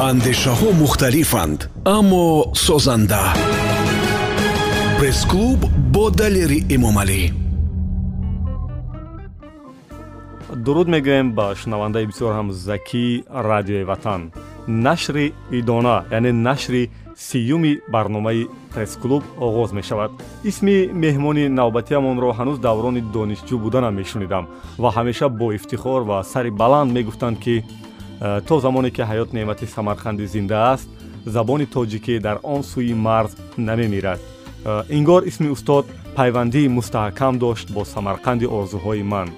андешаҳо 0.00 0.72
мухталифанд 0.82 1.70
аммо 1.86 2.52
созанда. 2.66 3.22
Пресс-клуб 4.98 5.60
бо 5.94 6.10
далери 6.10 6.60
эмомалӣ. 6.74 7.22
Дуруд 10.64 10.88
мегӯем 10.94 11.26
ба 11.38 11.54
шунавандаи 11.60 12.06
бисёр 12.10 12.32
ҳам 12.38 12.50
закии 12.50 13.24
радиои 13.30 13.84
ватан. 13.84 14.32
Нашри 14.66 15.32
идона 15.50 16.04
яъне 16.10 16.32
нашри 16.32 16.90
сиюми 17.16 17.72
барномаи 17.92 18.48
пресс-клуб 18.74 19.22
оғоз 19.38 19.70
мешавад. 19.78 20.10
Исми 20.50 20.76
меҳмони 21.04 21.44
навбатиамонро 21.58 22.30
ҳанӯз 22.38 22.58
даврони 22.58 23.02
донишҷӯ 23.14 23.56
буданам 23.64 23.94
мешунидам 24.00 24.44
ва 24.82 24.90
ҳамеша 24.96 25.28
бо 25.28 25.52
ифтихор 25.52 26.00
ва 26.10 26.24
сари 26.32 26.50
баланд 26.50 26.90
мегуфтанд 26.96 27.38
ки 27.44 27.64
то 28.20 28.60
замоне 28.60 28.90
ки 28.90 29.02
ҳаёт 29.02 29.32
неъмати 29.32 29.66
самарқандӣ 29.66 30.26
зинда 30.26 30.72
аст 30.72 30.88
забони 31.26 31.66
тоҷикӣ 31.66 32.20
дар 32.26 32.36
он 32.42 32.62
сӯи 32.62 32.94
марз 32.94 33.32
намемирад. 33.56 34.20
Э, 34.64 34.82
ин 34.88 35.04
гор 35.04 35.22
исми 35.30 35.48
устод 35.48 35.86
пайвандии 36.16 36.68
мустаҳкам 36.68 37.38
дошт 37.38 37.68
бо 37.74 37.82
самарқанди 37.94 38.46
орзуҳои 38.58 39.02
ман. 39.02 39.28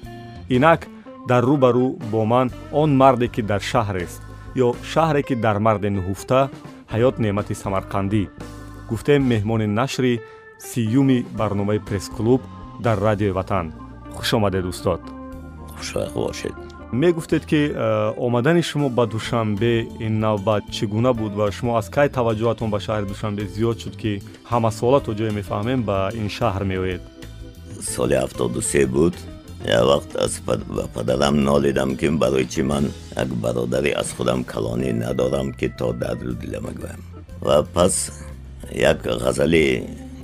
Инак 0.48 0.80
дар 1.28 1.42
рӯ 1.48 1.56
ба 1.62 1.70
рӯ 1.76 1.88
бо 2.12 2.24
ман 2.32 2.50
он 2.72 2.90
марде 2.96 3.28
ки 3.34 3.42
дар 3.50 3.62
шаҳрест 3.70 4.20
ё 4.64 4.68
шаҳре 4.92 5.22
ки 5.28 5.34
дар 5.44 5.58
марде 5.66 5.88
нуҳуфта 5.96 6.40
ҳаёт 6.92 7.14
неъмати 7.24 7.54
самарқандӣ. 7.62 8.22
Гуфтем 8.90 9.22
меҳмони 9.32 9.66
нашри 9.80 10.20
сиюми 10.68 11.18
барномаи 11.38 11.84
пресс-клуб 11.86 12.40
дар 12.84 12.96
радиои 13.06 13.36
ватан. 13.38 13.66
Хуш 14.14 14.30
омадед 14.34 14.64
устод. 14.72 15.00
Хушвақт 15.76 16.14
бошед 16.14 16.65
мегуфтед 16.92 17.46
ки 17.46 17.72
э, 17.74 18.12
омадани 18.16 18.62
шумо 18.62 18.88
ба 18.88 19.06
душанбе 19.06 19.88
ин 20.00 20.20
навбат 20.20 20.64
чӣ 20.70 20.86
гуна 20.86 21.12
буд 21.12 21.32
ва 21.34 21.52
шумо 21.52 21.76
аз 21.76 21.88
кай 21.88 22.08
таваҷҷӯҳатон 22.08 22.70
ба 22.70 22.78
шаҳри 22.80 23.06
душанбе 23.06 23.42
зиёд 23.46 23.76
шуд 23.82 23.96
ки 23.96 24.22
ҳамасола 24.50 25.00
то 25.04 25.10
ҷое 25.18 25.32
мефаҳмем 25.38 25.82
ба 25.82 26.10
ин 26.14 26.28
шаҳр 26.28 26.62
меоед? 26.64 27.02
Соли 27.94 28.14
ҳафтоду 28.14 28.62
се 28.62 28.86
буд. 28.86 29.14
Як 29.66 29.84
вақт 29.90 30.10
аз 30.24 30.40
ба 30.46 30.54
падарам 30.94 31.42
нолидам 31.42 31.96
ки 31.96 32.06
барои 32.08 32.46
чӣ 32.46 32.62
ман 32.62 32.84
як 33.16 33.28
бародари 33.28 33.90
аз 33.90 34.08
худам 34.16 34.44
калонӣ 34.44 34.92
надорам 34.92 35.52
ки 35.52 35.68
то 35.78 35.92
дарду 35.92 36.32
дила 36.34 36.60
мегӯям. 36.66 37.00
Ва 37.40 37.66
пас 37.74 38.12
як 38.72 38.98
ғазали 39.02 39.66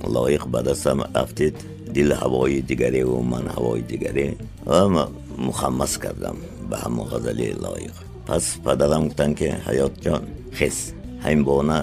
лоиқ 0.03 0.47
ба 0.47 0.63
дастам 0.63 1.03
афтид 1.13 1.55
дил 1.95 2.11
ҳавои 2.21 2.61
дигареву 2.61 3.21
ман 3.21 3.45
ҳавои 3.55 3.81
дигаре. 3.81 4.27
Ва 4.65 5.09
мухаммас 5.37 5.97
кардам 5.97 6.37
ба 6.69 6.77
ҳамон 6.83 7.07
ғазали 7.13 7.47
лоиқ. 7.65 7.95
Пас 8.27 8.57
падарам 8.63 9.07
гуфтанд 9.07 9.37
ки 9.37 9.47
ҳаётҷон 9.67 10.21
хез 10.57 10.93
ҳамин 11.23 11.43
бона 11.43 11.79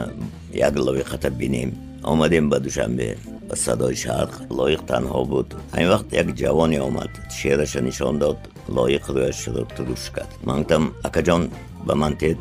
як 0.53 0.75
лоиқата 0.87 1.31
бинем. 1.31 1.71
Омадем 2.05 2.49
ба 2.51 2.59
душанбе 2.61 3.19
ба 3.49 3.57
садои 3.57 3.97
шарқ. 4.05 4.33
Лоиқ 4.59 4.83
танҳо 4.91 5.25
буд. 5.33 5.49
Ҳамин 5.75 5.89
вақт 5.95 6.09
як 6.23 6.29
ҷавоне 6.41 6.79
омад. 6.89 7.11
Шераша 7.39 7.81
нишон 7.81 8.19
дод. 8.19 8.39
Лоиқ 8.77 9.05
рӯяшро 9.15 9.63
туруш 9.77 10.05
кард. 10.15 10.31
Ман 10.45 10.59
гуфтам 10.61 10.85
акаҷон 11.09 11.43
ба 11.87 11.95
ман 11.95 12.17
тед 12.17 12.39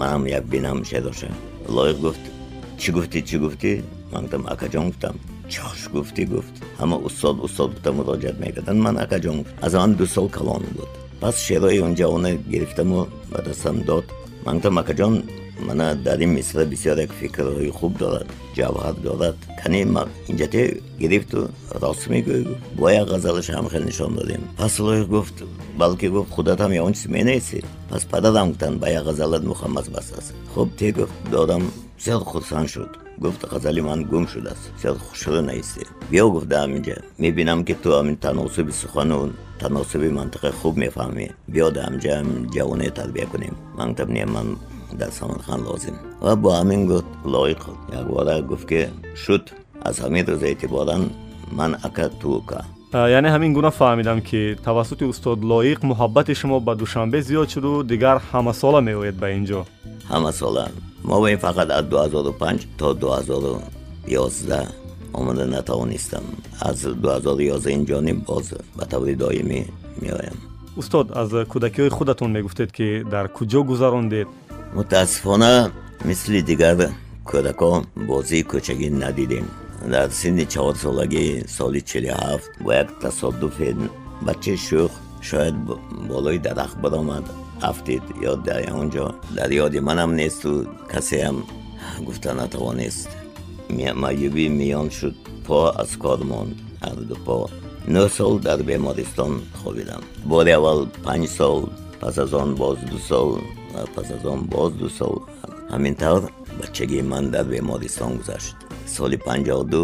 манам 0.00 0.26
як 0.38 0.44
бинам 0.52 0.84
шероша 0.84 1.28
лоиқ 1.76 1.98
гуфт 2.04 2.24
чӣ 2.80 2.88
гуфтӣ 2.92 3.18
чӣ 3.28 3.36
гуфтӣ? 3.42 3.72
Ман 4.12 4.22
гуфтам 4.24 4.42
акаҷон 4.52 4.86
гуфтам. 4.90 5.16
Чош 5.52 5.80
гуфтӣ 5.94 6.24
гуфт 6.32 6.54
ҳама 6.80 6.96
устод 6.96 7.36
устод 7.46 7.70
гуфта 7.72 7.90
муроҷиат 7.92 8.36
мекарданд. 8.40 8.80
Ман 8.86 8.96
акаҷон 9.04 9.36
гуфт. 9.42 9.54
Аз 9.62 9.72
ман 9.74 9.94
ду 9.94 10.06
сол 10.06 10.28
калон 10.28 10.62
буд. 10.76 10.90
Пас 11.20 11.36
шерои 11.38 11.78
он 11.80 11.94
ҷавона 11.94 12.30
гирифтаму 12.52 13.08
ба 13.32 13.42
дастам 13.42 13.82
дод. 13.82 14.04
Ман 14.46 14.56
гуфтам 14.56 14.78
акаҷон 14.78 15.14
мана 15.60 15.94
дар 15.94 16.18
ин 16.20 16.30
мисра 16.34 16.64
бисёр 16.64 16.98
як 16.98 17.10
фикрҳои 17.20 17.70
хуб 17.70 17.98
дорад. 17.98 18.26
Ҷавҳар 18.56 18.94
дорад. 19.06 19.36
Кани 19.62 19.84
инҷате 20.30 20.80
гирифту 20.98 21.48
рост 21.82 22.08
мегӯй. 22.08 22.46
Бо 22.78 22.88
як 22.90 23.08
ғазалаш 23.08 23.48
ҳам 23.50 23.68
хел 23.70 23.84
нишон 23.84 24.14
додем 24.14 24.42
пас 24.56 24.78
лоиқ 24.78 25.06
гуфт 25.06 25.36
балки 25.76 26.06
гуфт 26.08 26.30
худатам 26.30 26.72
ягон 26.72 26.94
чиз 26.94 27.06
менеси? 27.06 27.64
Пас 27.90 28.04
падарам 28.04 28.48
гуфтанд 28.50 28.80
ба 28.80 28.88
як 28.88 29.04
ғазалат 29.06 29.42
мухаммас 29.44 29.88
бастааст 29.88 30.34
хуб 30.54 30.68
те 30.78 30.92
гуфт 30.92 31.12
додам 31.30 31.62
бисёр 31.98 32.24
хурсанд 32.24 32.68
шуд 32.68 33.01
гуфт 33.18 33.42
ғазали 33.52 33.80
ман 33.80 34.04
гум 34.04 34.28
шудааст 34.28 34.64
зиёд 34.82 34.98
хушрӯ 34.98 35.40
наисте 35.40 35.82
биё 36.10 36.30
гуфт 36.30 36.48
дар 36.48 36.68
ҳаминҷа 36.68 36.96
мебинам 37.18 37.64
ки 37.64 37.74
ту 37.74 37.88
ҳамин 37.98 38.16
таносуби 38.16 38.72
сухану 38.72 39.32
таносуби 39.58 40.08
мантиқа 40.18 40.50
хуб 40.60 40.74
мефаҳмӣ 40.84 41.26
биё 41.52 41.70
дар 41.70 41.84
ҳамҷа 41.88 42.14
ҷавоне 42.54 42.90
тарбия 42.98 43.26
кунем 43.32 43.54
ман 43.78 43.94
гуфтам 44.02 44.14
не 44.14 44.24
ман 44.24 44.58
дар 44.92 45.10
самарқан 45.10 45.60
лозим 45.68 45.96
ва 46.20 46.36
бо 46.36 46.50
ҳамин 46.60 46.86
гуфт 46.86 47.06
лоиқ 47.24 47.62
якбора 48.00 48.42
гуфт 48.42 48.66
ки 48.68 48.88
шуд 49.14 49.52
аз 49.88 49.96
ҳамин 50.00 50.24
рӯз 50.26 50.42
эътиборан 50.42 51.10
ман 51.52 51.76
ака 51.82 52.08
тука 52.20 52.64
яъне 52.92 53.28
ҳамин 53.34 53.52
гуна 53.52 53.70
фаҳмидам 53.70 54.20
ки 54.28 54.56
тавассути 54.64 55.04
устод 55.04 55.38
лоиқ 55.52 55.80
муҳаббати 55.90 56.34
шумо 56.40 56.60
ба 56.60 56.74
душанбе 56.74 57.18
зиёд 57.28 57.48
шуду 57.54 57.82
дигар 57.92 58.16
ҳамасола 58.32 58.80
меоед 58.88 59.16
ба 59.22 59.28
ин 59.36 59.44
ҷо 59.50 59.60
ҳамасола 60.12 60.64
мо 61.04 61.20
ба 61.20 61.30
ин 61.30 61.38
фақат 61.38 61.70
аз 61.70 61.84
2005 61.84 62.66
то 62.78 62.94
2011 62.94 64.68
омада 65.14 65.46
натавонистам. 65.46 66.24
Аз 66.60 66.76
2011 66.84 67.70
инҷониб 67.78 68.24
боз 68.26 68.54
ба 68.76 68.84
таври 68.86 69.14
доимӣ 69.16 69.60
меоям. 70.02 70.36
Устод 70.76 71.06
аз 71.14 71.30
кӯдакиҳои 71.52 71.90
худатон 71.90 72.30
мегуфтед 72.32 72.72
ки 72.72 73.04
дар 73.04 73.26
куҷо 73.36 73.60
гузарондед? 73.70 74.28
Мутаассифона 74.74 75.70
мисли 76.04 76.42
дигар 76.42 76.78
кӯдакон 77.30 77.80
бозии 78.08 78.44
кӯчагӣ 78.50 78.88
надидем. 78.90 79.46
Дар 79.92 80.08
синни 80.20 80.44
чаҳорсолагӣ 80.52 81.24
соли 81.56 81.80
чилҳафт 81.90 82.50
бо 82.64 82.70
як 82.82 82.88
тасоддуфе 83.02 83.68
бачаи 84.26 84.56
шӯх 84.66 84.92
шояд 85.28 85.56
болои 86.10 86.38
дарахт 86.38 86.76
баромад 86.82 87.24
афтид 87.70 88.04
ё 88.30 88.32
дар 88.46 88.60
он 88.80 88.86
ҷо 88.94 89.06
дар 89.36 89.50
ёди 89.64 89.80
манам 89.88 90.10
несту 90.20 90.50
касеам 90.92 91.36
гуфта 92.06 92.30
натавонист 92.40 93.10
маъюбӣ 94.02 94.44
миён 94.60 94.88
шуд 94.98 95.16
по 95.46 95.58
аз 95.82 95.90
кор 96.02 96.20
монд 96.30 96.56
ҳарду 96.84 97.16
по 97.26 97.36
нӯ 97.94 98.04
сол 98.16 98.34
дар 98.46 98.60
бемористон 98.62 99.32
хобидам 99.60 100.02
бори 100.30 100.52
аввал 100.58 100.80
панҷ 101.06 101.28
сол 101.38 101.58
пас 102.00 102.18
аз 102.24 102.32
он 102.42 102.50
боз 102.62 102.78
ду 102.90 102.98
сол 103.08 103.28
пас 103.94 104.08
аз 104.16 104.24
он 104.32 104.40
боз 104.54 104.72
ду 104.80 104.88
сол 104.98 105.14
ҳамин 105.72 105.94
тавр 106.02 106.22
бачагии 106.60 107.02
ман 107.12 107.24
дар 107.34 107.44
бемористон 107.54 108.10
гузашт 108.18 108.56
соли 108.94 109.16
панҷоҳу 109.26 109.64
ду 109.72 109.82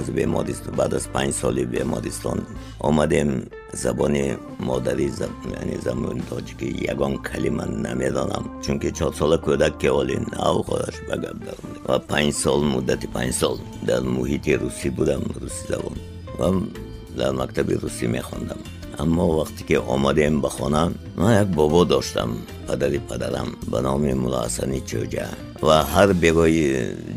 аз 0.00 0.10
бемористон 0.10 0.74
баъд 0.80 0.92
аз 0.98 1.06
панҷ 1.14 1.32
соли 1.40 1.64
бемористон 1.74 2.38
омадем 2.88 3.30
забони 3.72 4.24
модарӣ 4.68 5.08
яъне 5.58 5.76
забони 5.86 6.22
тоҷикӣ 6.30 6.68
ягон 6.92 7.14
калима 7.28 7.66
намедонам 7.86 8.44
чунки 8.64 8.90
чорсола 8.98 9.38
кӯдак 9.46 9.74
ки 9.80 9.88
оли 10.00 10.16
нав 10.32 10.56
ходаш 10.66 10.96
ба 11.08 11.14
гап 11.24 11.38
даромад. 11.46 11.78
Ва 11.88 11.96
панҷ 12.10 12.34
сол 12.42 12.60
муддати 12.74 13.06
панҷ 13.16 13.32
сол 13.40 13.56
дар 13.88 14.02
муҳити 14.16 14.52
русӣ 14.62 14.88
будам 14.98 15.22
русӣ 15.42 15.62
забон. 15.70 15.96
Ва 16.38 16.48
дар 17.18 17.32
мактаби 17.40 17.74
русӣ 17.82 18.06
мехондам. 18.16 18.60
Аммо 19.02 19.24
вақте 19.40 19.62
ки 19.68 19.76
омадем 19.94 20.34
ба 20.40 20.50
хона 20.56 20.82
ман 21.16 21.32
як 21.42 21.48
бобо 21.58 21.84
доштам 21.84 22.30
падари 22.70 23.00
падарам 23.10 23.48
ба 23.70 23.78
номи 23.86 24.12
мулло 24.22 24.38
ҳасани 24.46 24.80
чӯҷа 24.90 25.26
ва 25.66 25.76
ҳар 25.92 26.08
бегоҳи 26.22 26.66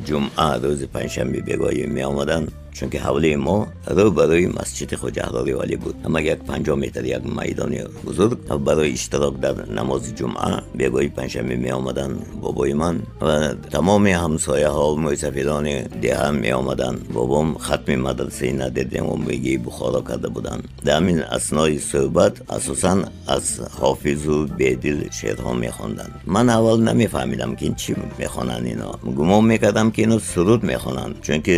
ҷумъа 0.08 0.50
рӯзи 0.64 0.88
панҷшанбе 0.96 1.40
бегоҳӣ 1.50 1.84
меомаданд 1.98 2.48
чунки 2.78 2.98
ҳавлии 3.06 3.38
мо 3.48 3.58
рӯ 3.98 4.06
ба 4.18 4.24
рӯи 4.32 4.48
масҷиди 4.60 4.96
хоҷаҳрори 5.02 5.54
валӣ 5.60 5.76
буд 5.84 5.96
ҳама 6.06 6.20
як 6.34 6.40
панҷоҳ 6.50 6.78
метр 6.84 7.04
як 7.18 7.24
майдони 7.38 7.82
бузург 8.08 8.38
барои 8.68 8.92
иштирок 8.98 9.36
дар 9.46 9.56
намози 9.78 10.12
ҷумъа 10.20 10.52
бегоҳи 10.80 11.10
панҷшанбе 11.18 11.56
меомаданд 11.68 12.16
бобои 12.44 12.74
ман 12.84 12.96
ва 13.26 13.36
тамоми 13.76 14.14
ҳамсояҳо 14.24 14.86
мӯйсафидони 15.06 15.76
деҳа 16.04 16.30
меомаданд 16.46 16.98
бобом 17.16 17.48
хатми 17.66 17.98
мадрасаи 18.08 18.54
надеди 18.64 19.00
умригии 19.16 19.58
бухоро 19.68 20.02
карда 20.10 20.30
буданд 20.38 20.64
дар 20.86 20.96
ҳамин 21.00 21.20
аснои 21.38 21.78
суҳбат 21.92 22.34
асосан 22.58 23.00
аз 23.36 23.46
ҳофизу 23.80 24.38
бедил 24.60 25.00
шеърҳо 25.44 25.54
мехонданд. 25.68 26.14
Ман 26.26 26.50
аввал 26.50 26.78
намефаҳмидам 26.90 27.52
ки 27.60 27.68
чӣ 27.82 27.92
мехонанд 28.20 28.66
ино. 28.74 28.90
Гумон 29.18 29.46
мекардам 29.52 29.92
ки 29.92 30.02
ино 30.06 30.20
суруд 30.20 30.62
мехонанд 30.64 31.14
чунки 31.26 31.56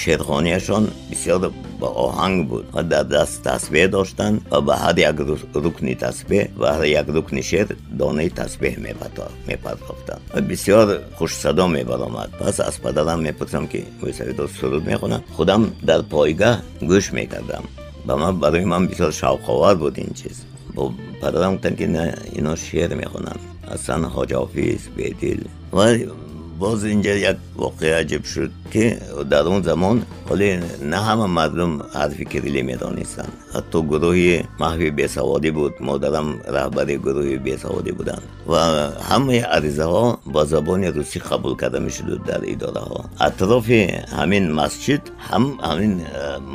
шерхони 0.00 0.50
ҷамъияшон 0.52 0.84
бисёр 1.10 1.40
ба 1.80 1.88
оҳанг 2.04 2.38
буд. 2.48 2.64
Ва 2.72 2.82
дар 2.82 3.04
даст 3.04 3.42
тасбеҳ 3.42 3.88
доштанд 3.96 4.36
ва 4.50 4.60
ба 4.68 4.74
ҳар 4.82 4.96
як 5.10 5.16
рукни 5.64 5.94
тасбеҳ 6.04 6.44
ва 6.60 6.68
ҳар 6.74 6.84
як 7.00 7.08
рукни 7.16 7.42
шеър 7.50 7.68
донаи 8.00 8.30
тасбеҳ 8.40 8.74
мепардохтанд 9.48 10.22
ва 10.34 10.40
бисёр 10.50 10.86
хушсадо 11.18 11.66
мебаромад. 11.76 12.30
Пас 12.38 12.60
аз 12.60 12.76
падарам 12.84 13.20
мепурсам 13.26 13.64
ки 13.72 13.80
мӯйсавидо 14.02 14.44
суруд 14.58 14.84
мехонам 14.92 15.22
худам 15.36 15.62
дар 15.88 16.00
пойгаҳ 16.12 16.54
гӯш 16.90 17.06
мекардам. 17.18 17.64
Ба 18.06 18.14
ман 18.16 18.34
барои 18.42 18.64
ман 18.72 18.82
бисёр 18.90 19.10
шавқовар 19.20 19.74
буд 19.82 19.96
ин 19.98 20.12
чиз 20.20 20.36
бо 20.74 20.92
падарам 21.20 21.54
гуфтанд 21.54 21.76
ки 21.78 21.86
на 21.86 22.14
ино 22.38 22.56
шеър 22.56 22.94
мехонанд 22.94 23.40
ҳасан 23.70 24.02
ҳоҷофиз 26.58 26.58
бедил 26.58 26.58
ва 26.58 26.58
боз 26.58 26.84
инҷа 26.84 27.14
як 27.18 27.36
воқеа 27.56 28.00
аҷиб 28.02 28.24
шуд 28.26 28.50
ки 28.72 28.98
дар 29.24 29.46
он 29.46 29.62
замон 29.62 30.02
ҳоле 30.28 30.62
на 30.80 30.98
ҳама 31.06 31.26
мардум 31.26 31.82
ҳарфи 31.94 32.24
кириллӣ 32.24 32.62
медонистанд 32.62 33.32
ҳатто 33.54 33.78
гурӯҳи 33.82 34.44
маҳви 34.58 34.90
бесаводӣ 34.90 35.50
буд 35.58 35.74
модарам 35.80 36.28
раҳбари 36.56 36.96
гурӯҳи 37.06 37.36
бесаводӣ 37.38 37.92
буданд 37.98 38.22
ва 38.46 38.62
ҳамаи 39.10 39.40
аризаҳо 39.56 40.18
ба 40.34 40.42
забони 40.46 40.88
русӣ 40.96 41.18
қабул 41.28 41.56
карда 41.56 41.80
мешуд 41.80 42.08
дар 42.30 42.42
идораҳо 42.54 43.00
атрофи 43.28 43.80
ҳамин 44.18 44.44
масҷид 44.60 45.02
ҳам 45.28 45.44
ҳамин 45.68 45.94
э, 46.00 46.04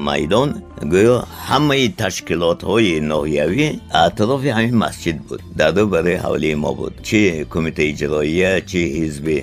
майдон 0.08 0.50
гӯё 0.94 1.16
ҳамаи 1.50 1.86
ташкилотҳои 2.02 2.94
ноҳиявӣ 3.12 3.66
атрофи 4.08 4.50
ҳамин 4.58 4.76
масҷид 4.86 5.18
буд 5.28 5.42
дарду 5.60 5.84
барои 5.94 6.18
ҳавлии 6.26 6.56
мо 6.64 6.72
буд 6.80 6.94
чи 7.08 7.46
кумитаи 7.54 7.92
иҷроия 7.94 8.52
чи 8.70 8.82
ҳизби 8.98 9.38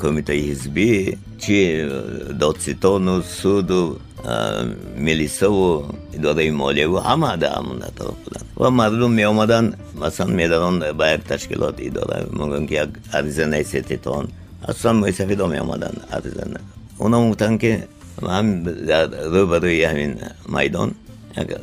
кумитаи 0.00 0.42
ҳизбӣ 0.50 1.16
чи 1.42 1.56
додситону 2.40 3.22
суду 3.22 3.98
милисаву 4.96 5.86
идораи 6.16 6.50
молияву 6.50 6.98
ҳама 7.08 7.36
дар 7.42 7.52
ҳамон 7.58 7.78
атроф 7.88 8.16
буданд 8.24 8.46
ва 8.56 8.70
мардум 8.70 9.12
меомаданд 9.20 9.68
масалан 9.94 10.34
медаронд 10.40 10.80
ба 10.98 11.04
як 11.16 11.22
ташкилот 11.24 11.76
идора 11.80 12.16
мугӯн 12.38 12.66
ки 12.68 12.74
як 12.74 12.90
ариза 13.12 13.46
нависетитон 13.46 14.24
асlan 14.70 14.96
моисафидо 15.02 15.46
меомаданд 15.46 15.98
ариза 16.16 16.44
оно 16.98 17.16
гуфтанд 17.28 17.60
ки 17.60 17.72
ҳам 18.34 18.46
рӯбарӯи 19.34 19.84
ҳамин 19.90 20.12
майдон 20.54 20.90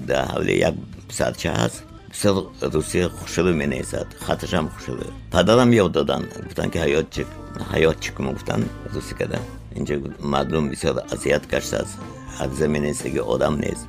дар 0.10 0.24
ҳавли 0.34 0.54
як 0.70 0.76
писарча 1.10 1.52
ҳаст 1.60 1.84
русия 2.26 3.10
хушрӯ 3.10 3.54
менависад 3.62 4.08
хаташам 4.26 4.70
хушрӯ 4.74 5.08
падарам 5.32 5.70
ёд 5.84 5.92
доданд 5.92 6.28
гуфтанд 6.46 6.72
ки 6.74 6.78
ҳаётчик 6.86 7.28
ҳаёт 7.74 7.98
чӣ 8.04 8.10
кум 8.16 8.28
гуфтан 8.34 8.62
русикада 8.96 9.40
инҷа 9.78 9.96
мардум 10.34 10.66
бисёр 10.74 10.96
азият 11.14 11.44
гаштааст 11.54 11.94
ҳар 12.38 12.50
заминестаги 12.62 13.22
одам 13.34 13.54
нест 13.66 13.86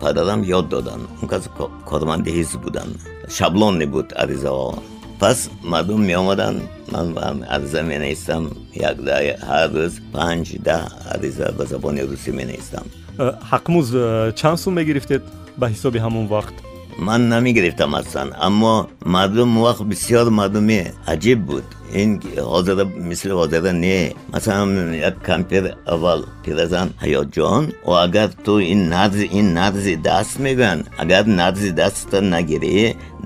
падарам 0.00 0.40
ёд 0.58 0.68
доданд 0.68 1.04
он 1.22 1.28
кас 1.28 1.44
корманди 1.90 2.30
ҳизб 2.38 2.60
буданд 2.66 2.94
шаблонни 3.36 3.86
буд 3.94 4.08
аризаҳо 4.22 4.78
пас 5.20 5.38
мардум 5.72 6.00
меомаданд 6.10 6.60
ман 6.92 7.36
ариза 7.54 7.82
менавистам 7.82 8.42
як 8.74 8.96
ҳар 9.50 9.68
рӯз 9.76 9.94
панҷ 10.14 10.46
даҳ 10.68 10.82
ариза 11.14 11.46
ба 11.58 11.64
забони 11.72 12.02
русӣ 12.10 12.30
менавистам 12.40 12.86
э, 13.18 13.24
ҳақмуз 13.52 13.86
чанд 14.40 14.58
сум 14.62 14.72
мегирифтед 14.80 15.22
ба 15.60 15.66
ҳисоби 15.72 15.98
ҳамон 16.06 16.26
вақт 16.36 16.56
ман 17.06 17.20
намегирифтам 17.32 17.90
ҳастан 17.98 18.28
аммо 18.46 18.74
мардум 19.14 19.50
вақт 19.64 19.84
бисёр 19.92 20.26
мардуми 20.38 20.80
аҷиб 21.12 21.38
буд. 21.48 21.66
Ин 22.00 22.10
ҳозира 22.52 22.84
мисли 23.10 23.32
ҳозира 23.40 23.72
не. 23.84 23.98
Масалан 24.32 24.92
як 25.08 25.16
кампир 25.28 25.64
аввал 25.94 26.20
пиразан 26.44 26.88
ҳаётҷон 27.02 27.62
ва 27.88 27.96
агар 28.06 28.28
ту 28.44 28.54
ин 28.72 28.80
нарзи 28.94 29.26
ин 29.38 29.46
нарзи 29.60 29.94
даст 30.08 30.34
мегӯянд 30.44 30.82
агар 31.02 31.24
нарзи 31.40 31.70
даста 31.80 32.18
нагирӣ 32.34 32.78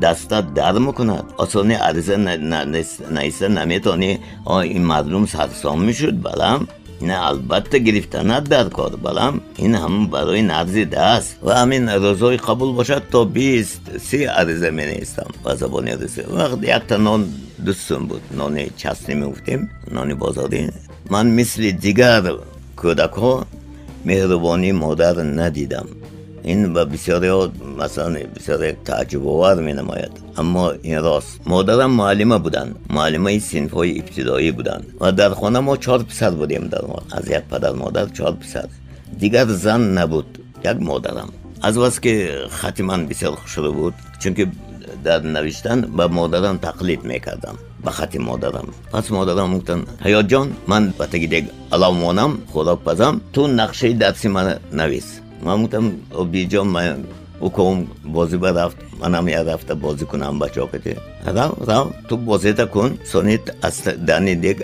дастат 0.05 0.45
дард 0.59 0.79
мекунад 0.87 1.27
осони 1.43 1.77
ариза 1.89 2.17
нависта 2.19 3.49
наметавонӣ 3.59 4.13
ин 4.77 4.85
мардум 4.93 5.25
сарсон 5.35 5.79
мешуд 5.87 6.17
балам 6.27 6.61
ина 7.05 7.17
албатта 7.29 7.79
гирифтанат 7.79 8.45
дар 8.49 8.71
кор 8.71 8.97
балам. 8.97 9.43
Ин 9.59 9.73
ҳам 9.83 10.09
барои 10.15 10.43
нарзи 10.43 10.85
даст. 10.97 11.37
Ва 11.47 11.53
ҳамин 11.63 11.85
рӯзҳои 12.05 12.39
қабул 12.49 12.71
бошад 12.79 13.03
то 13.13 13.21
бист 13.37 13.83
си 14.09 14.19
ариза 14.41 14.71
менавистам 14.81 15.29
ба 15.45 15.51
забони 15.63 15.93
русӣ 16.01 16.23
вақт 16.37 16.61
якта 16.77 16.97
нон 16.99 17.21
дустум 17.67 18.03
буд. 18.09 18.23
Нони 18.41 18.65
часни 18.83 19.15
мегуфтем 19.15 19.61
нони 19.97 20.15
бозорӣ. 20.23 20.63
Ман 21.13 21.27
мисли 21.39 21.71
дигар 21.85 22.25
кӯдакҳо 22.81 23.35
меҳрубонии 24.09 24.73
модар 24.85 25.17
надидам 25.41 25.87
ин 26.53 26.75
ба 26.75 26.83
бисёриҳо 26.85 27.51
масалан 27.81 28.17
бисёре 28.37 28.77
тааҷҷубовар 28.89 29.57
менамояд. 29.69 30.13
Аммо 30.41 30.65
ин 30.83 30.99
рост 31.07 31.31
модарам 31.47 31.93
муаллима 32.01 32.39
буданд 32.39 32.77
муаллимаи 32.97 33.39
синфҳои 33.51 33.97
ибтидоӣ 34.01 34.51
буданд 34.59 34.85
ва 35.03 35.13
дар 35.13 35.33
хона 35.41 35.61
мо 35.63 35.75
чор 35.77 36.01
писар 36.11 36.33
будем 36.33 36.69
дар 36.69 36.85
аз 37.17 37.25
як 37.39 37.45
падар 37.53 37.75
модар 37.75 38.07
чор 38.17 38.35
писар. 38.43 38.69
Дигар 39.21 39.49
зан 39.49 39.95
набуд 39.95 40.27
як 40.65 40.79
модарам. 40.81 41.31
Аз 41.63 41.77
вас 41.77 41.99
ки 41.99 42.13
хати 42.51 42.83
ман 42.83 43.07
бисёр 43.09 43.35
хушрӯ 43.37 43.71
буд 43.73 43.95
чунки 44.21 44.45
дар 45.05 45.23
навиштан 45.23 45.79
ба 45.89 46.09
модарам 46.09 46.59
тақлид 46.59 47.03
мекардам 47.05 47.57
ба 47.85 47.91
хати 47.91 48.19
модарам. 48.19 48.75
Пас 48.93 49.11
модарам 49.11 49.55
гуфтанд 49.55 49.89
ҳаётҷон 50.05 50.47
ман 50.67 50.93
ба 50.99 51.07
таги 51.07 51.27
дег 51.27 51.45
алав 51.71 51.95
монам 51.95 52.41
хӯрок 52.53 52.81
пазам 52.89 53.23
ту 53.33 53.47
нақшаи 53.47 53.95
дарси 53.95 54.29
ман 54.29 54.59
навис 54.73 55.24
ман 55.45 55.63
гуфтам 55.63 55.87
обиҷон 56.23 56.69
ман 56.77 57.05
уком 57.41 57.87
бозӣ 58.05 58.39
ба 58.39 58.51
рафт 58.53 58.79
манам 59.01 59.29
як 59.29 59.47
рафта 59.47 59.75
бозӣ 59.75 60.05
кунам 60.07 60.39
ба 60.39 60.49
чокати 60.49 60.97
рав 61.27 61.53
рав 61.69 61.87
ту 62.09 62.17
бозета 62.17 62.67
кун 62.67 62.99
сони 63.11 63.39
аз 63.63 63.77
дани 63.99 64.35
дег 64.37 64.59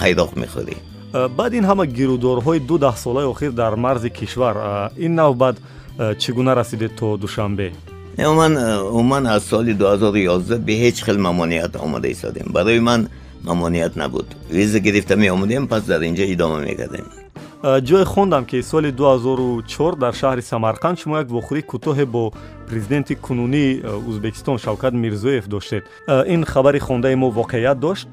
қайроқ 0.00 0.30
мехӯрӣ 0.42 0.74
э, 1.12 1.28
баъд 1.38 1.52
ин 1.58 1.64
ҳама 1.70 1.84
гирӯдорҳои 1.98 2.60
ду 2.68 2.76
даҳсолаи 2.86 3.26
охир 3.32 3.52
дар 3.52 3.74
марзи 3.84 4.10
кишвар 4.10 4.56
э, 4.56 4.90
ин 5.04 5.14
навбат 5.14 5.56
э, 5.98 6.14
чӣ 6.20 6.32
гуна 6.32 6.52
расидед 6.56 6.92
то 6.98 7.16
душанбе 7.16 7.72
умуман 8.18 8.52
умуман 8.98 9.26
аз 9.26 9.42
соли 9.44 9.72
2011 9.74 10.58
бе 10.66 10.72
ҳеҷ 10.82 10.96
хел 11.04 11.18
мамоният 11.18 11.76
омода 11.76 12.08
истодем 12.08 12.46
барои 12.56 12.80
ман 12.80 13.08
мамоният 13.42 13.96
набуд 13.96 14.26
виза 14.50 14.78
гирифта 14.80 15.16
меомадем 15.16 15.68
пас 15.68 15.82
дар 15.84 16.00
инҷа 16.02 16.24
идома 16.34 16.58
мекардем 16.60 17.06
Э, 17.06 17.25
ҷое 17.66 18.04
хондам 18.04 18.44
ки 18.44 18.62
соли 18.62 18.90
2004 18.92 19.96
дар 19.98 20.14
шаҳри 20.14 20.42
самарқанд 20.52 20.98
шумо 21.00 21.18
як 21.18 21.28
вохӯрии 21.28 21.66
кӯтоҳе 21.70 22.04
бо 22.04 22.32
президенти 22.68 23.14
кунунии 23.14 23.80
э, 23.82 24.10
ӯзбекистон 24.10 24.58
шавкат 24.58 24.94
мирзоев 24.94 25.46
доштед. 25.48 25.84
Э, 26.06 26.24
ин 26.34 26.44
хабари 26.44 26.78
хондаи 26.78 27.14
мо 27.14 27.28
воқеият 27.30 27.78
дошт? 27.80 28.08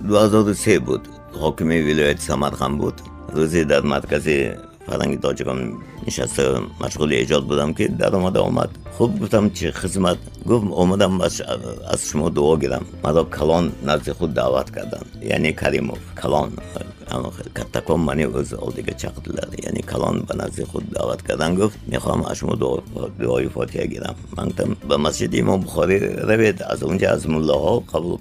2003 0.00 0.78
буд. 0.78 1.02
Ҳокими 1.32 1.80
вилояти 1.80 2.22
самарқанд 2.30 2.76
буд. 2.76 2.96
Рӯзе 3.32 3.64
дар 3.64 3.82
маркази 3.82 4.56
фаранги 4.86 5.18
тоҷикон 5.18 5.60
нишаста 6.06 6.44
машғули 6.80 7.14
эҷод 7.24 7.44
будам 7.46 7.74
ки 7.74 7.88
даромада 7.88 8.40
омад. 8.42 8.70
Хуб 8.96 9.18
гуфтам 9.18 9.50
чӣ 9.50 9.72
хизмат. 9.72 10.18
Гуфт 10.44 10.66
омадам 10.82 11.22
аз 11.22 12.00
шумо 12.08 12.30
дуо 12.30 12.56
гирам. 12.56 12.84
Маро 13.02 13.24
калон 13.24 13.72
назди 13.82 14.10
худ 14.10 14.32
даъват 14.32 14.70
карданд 14.70 15.06
яъне 15.22 15.52
каримов 15.52 15.98
калон. 16.14 16.56
Каттакон 17.52 18.00
мани 18.00 18.26
o'z 18.26 18.54
oldiga 18.64 18.92
chaqirdilar 19.02 19.48
ya'ni 19.64 19.82
kalon 19.82 20.16
ба 20.28 20.34
назди 20.34 20.64
худ 20.64 20.84
даъват 20.96 21.22
кардан. 21.22 21.54
Гуфт 21.56 21.78
мехоҳам 21.88 22.24
аз 22.30 22.38
шумо 22.38 22.56
дуои 23.18 23.48
фотиҳа 23.48 23.86
гирам. 23.86 24.16
Ман 24.36 24.48
гуфтам 24.48 24.76
ба 24.88 24.96
масҷиди 24.98 25.36
имом 25.36 25.60
бухорӣ 25.64 25.96
равед. 26.28 26.62
Аз 26.72 26.82
онҷа 26.82 27.06
аз 27.14 27.22
муллоҳо 27.34 27.74
қабул 27.92 28.14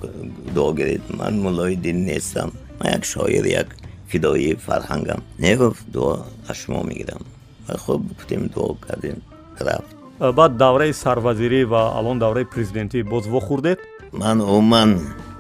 дуо 0.56 0.74
гиред. 0.74 1.02
Ман 1.20 1.34
муллои 1.42 1.76
дин 1.76 2.06
нестам. 2.06 2.52
Ман 2.80 2.94
як 2.94 3.06
шоир 3.06 3.46
як 3.46 3.68
фидои 4.08 4.56
фарҳангам. 4.66 5.20
Негуфт 5.40 5.86
дуо 5.96 6.26
аз 6.50 6.58
шумо 6.58 6.84
мегирам. 6.84 7.22
Хуб 7.86 8.02
гуфтем 8.08 8.48
дуо 8.48 8.76
кардем 8.86 9.18
рафт. 9.60 9.90
Баъд 10.20 10.58
давраи 10.58 10.94
сарвазирӣ 10.94 11.66
ва 11.66 11.82
алон 12.00 12.20
давраи 12.20 12.46
президентӣ 12.46 13.04
боз 13.04 13.26
вохӯрдед 13.28 13.80
ман 14.14 14.42
умуман 14.42 14.92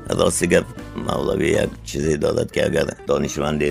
рости 0.09 0.47
гап 0.53 0.65
мавлавӣ 1.07 1.47
як 1.63 1.69
чизе 1.85 2.17
додад 2.17 2.51
ки 2.51 2.59
агар 2.59 2.87
донишманде 3.07 3.69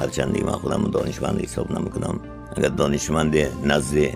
ҳарчанди 0.00 0.40
ман 0.48 0.58
худам 0.62 0.90
донишманд 0.90 1.38
ҳисоб 1.44 1.66
намекунам. 1.76 2.16
Агар 2.56 2.70
донишманде 2.70 3.42
назди 3.70 4.06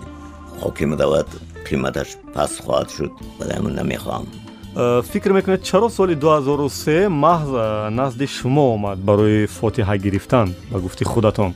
ҳоким 0.61 0.91
равад 1.01 1.27
қиматаш 1.67 2.09
паст 2.33 2.57
хоҳад 2.63 2.89
шуд. 2.95 3.11
Барои 3.39 3.59
ман 3.65 3.73
намехоҳам. 3.79 4.25
Э, 4.25 4.48
фикр 4.75 5.31
мекунед 5.31 5.63
чаро 5.63 5.89
соли 5.89 6.15
2003 6.15 7.07
маҳз 7.07 7.49
э, 7.49 7.89
назди 7.89 8.27
шумо 8.27 8.73
омад 8.75 8.99
барои 8.99 9.47
фотиҳа 9.47 9.97
гирифтан 9.97 10.53
ба 10.71 10.79
гуфти 10.79 11.03
худатон. 11.03 11.53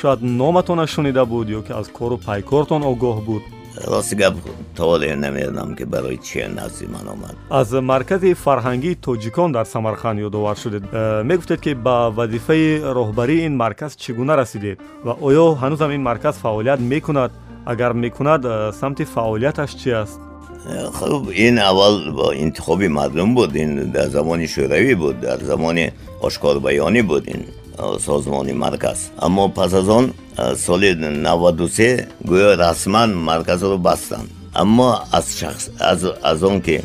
Шояд 0.00 0.22
номатона 0.22 0.86
шунида 0.86 1.24
буд 1.24 1.48
ё 1.48 1.62
ки 1.66 1.72
аз 1.72 1.88
кору 1.88 2.18
пайкортон 2.18 2.82
огоҳ 2.82 3.24
буд? 3.24 3.42
Рости 3.86 4.14
гап 4.14 4.34
таволе 4.76 5.16
намедонам 5.16 5.74
ки 5.74 5.84
барои 5.84 6.18
чие 6.18 6.48
назди 6.48 6.86
ман 6.86 7.08
омад. 7.08 7.36
Аз 7.50 7.72
маркази 7.72 8.34
фарҳангии 8.34 8.94
тоҷикон 9.06 9.52
дар 9.52 9.64
самарқанд 9.64 10.20
ёдовар 10.20 10.56
шудед. 10.56 10.82
Э, 10.92 11.22
мегуфтед 11.24 11.60
ки 11.60 11.72
ба 11.74 12.10
вазифаи 12.10 12.80
роҳбарии 12.96 13.46
ин 13.46 13.56
марказ 13.56 13.96
чӣ 13.96 14.12
гуна 14.12 14.36
расидед? 14.36 14.78
Ва 15.04 15.16
оё 15.20 15.56
ҳанӯзам 15.62 15.94
ин 15.94 16.02
марказ 16.02 16.36
фаъолият 16.36 16.80
мекунад? 16.80 17.32
Агар 17.64 17.92
мекунад 17.92 18.42
самти 18.80 19.04
фаъолияташ 19.04 19.70
чӣ 19.80 19.90
аст 20.02 20.20
хуб 20.92 21.30
ин 21.34 21.58
аввал 21.58 22.32
интихоби 22.34 22.88
мардум 22.88 23.34
буд 23.34 23.54
ин 23.56 23.90
дар 23.92 24.08
замони 24.08 24.46
шӯравӣ 24.46 24.94
буд 24.94 25.20
дар 25.20 25.40
замони 25.40 25.92
ошкорбаёнӣ 26.20 27.02
буд 27.02 27.28
ин 27.28 27.46
созмони 27.98 28.52
марказ. 28.52 29.10
Аммо 29.18 29.48
пас 29.48 29.72
аз 29.72 29.88
он 29.88 30.12
соли 30.56 30.94
93 30.94 32.08
гӯё 32.24 32.56
расман 32.56 33.14
марказро 33.16 33.78
бастанд. 33.78 34.30
Аммо 34.54 34.98
аз 35.12 36.42
он 36.42 36.60
ки 36.60 36.82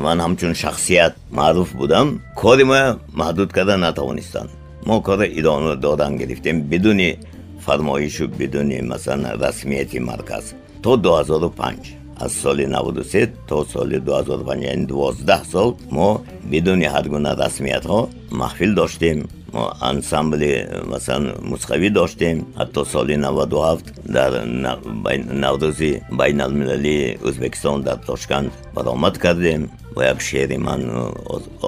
ман 0.00 0.18
ҳамчун 0.20 0.54
шахсият 0.54 1.14
маъруф 1.30 1.74
будам 1.74 2.20
кори 2.36 2.64
мо 2.64 2.98
маҳдуд 3.12 3.52
карда 3.52 3.76
натавонистанд. 3.76 4.50
Мо 4.86 5.00
кора 5.02 5.26
идома 5.26 5.76
додан 5.76 6.16
гирифтем 6.16 6.62
бидуни 6.62 7.18
фармоишу 7.64 8.26
бидуни 8.28 8.80
масалан 8.82 9.40
расмияти 9.40 9.98
марказ 9.98 10.54
то 10.82 10.96
2005 10.96 12.01
аз 12.24 12.32
соли 12.32 12.66
93 12.66 13.30
то 13.48 13.64
соли 13.64 14.00
2005 14.00 14.64
яъне 14.64 14.86
12 14.86 15.44
сол 15.50 15.76
мо 15.90 16.20
бидуни 16.50 16.86
ҳар 16.94 17.08
гуна 17.08 17.32
расмиятҳо 17.42 18.00
маҳфил 18.40 18.74
доштем. 18.74 19.18
Мо 19.54 19.64
ансамбли 19.90 20.52
масалан 20.92 21.26
мусқавӣ 21.52 21.88
доштем. 21.98 22.36
Ҳатто 22.60 22.84
соли 22.92 23.16
97 23.16 23.82
дар 24.16 24.32
наврӯзи 25.42 25.92
байналмилалии 26.20 27.16
ӯзбекистон 27.28 27.78
дар 27.86 27.98
тошканд 28.08 28.50
баромад 28.74 29.18
кардем. 29.24 29.62
Бо 29.94 30.02
як 30.02 30.20
шеъри 30.28 30.56
ман 30.68 30.82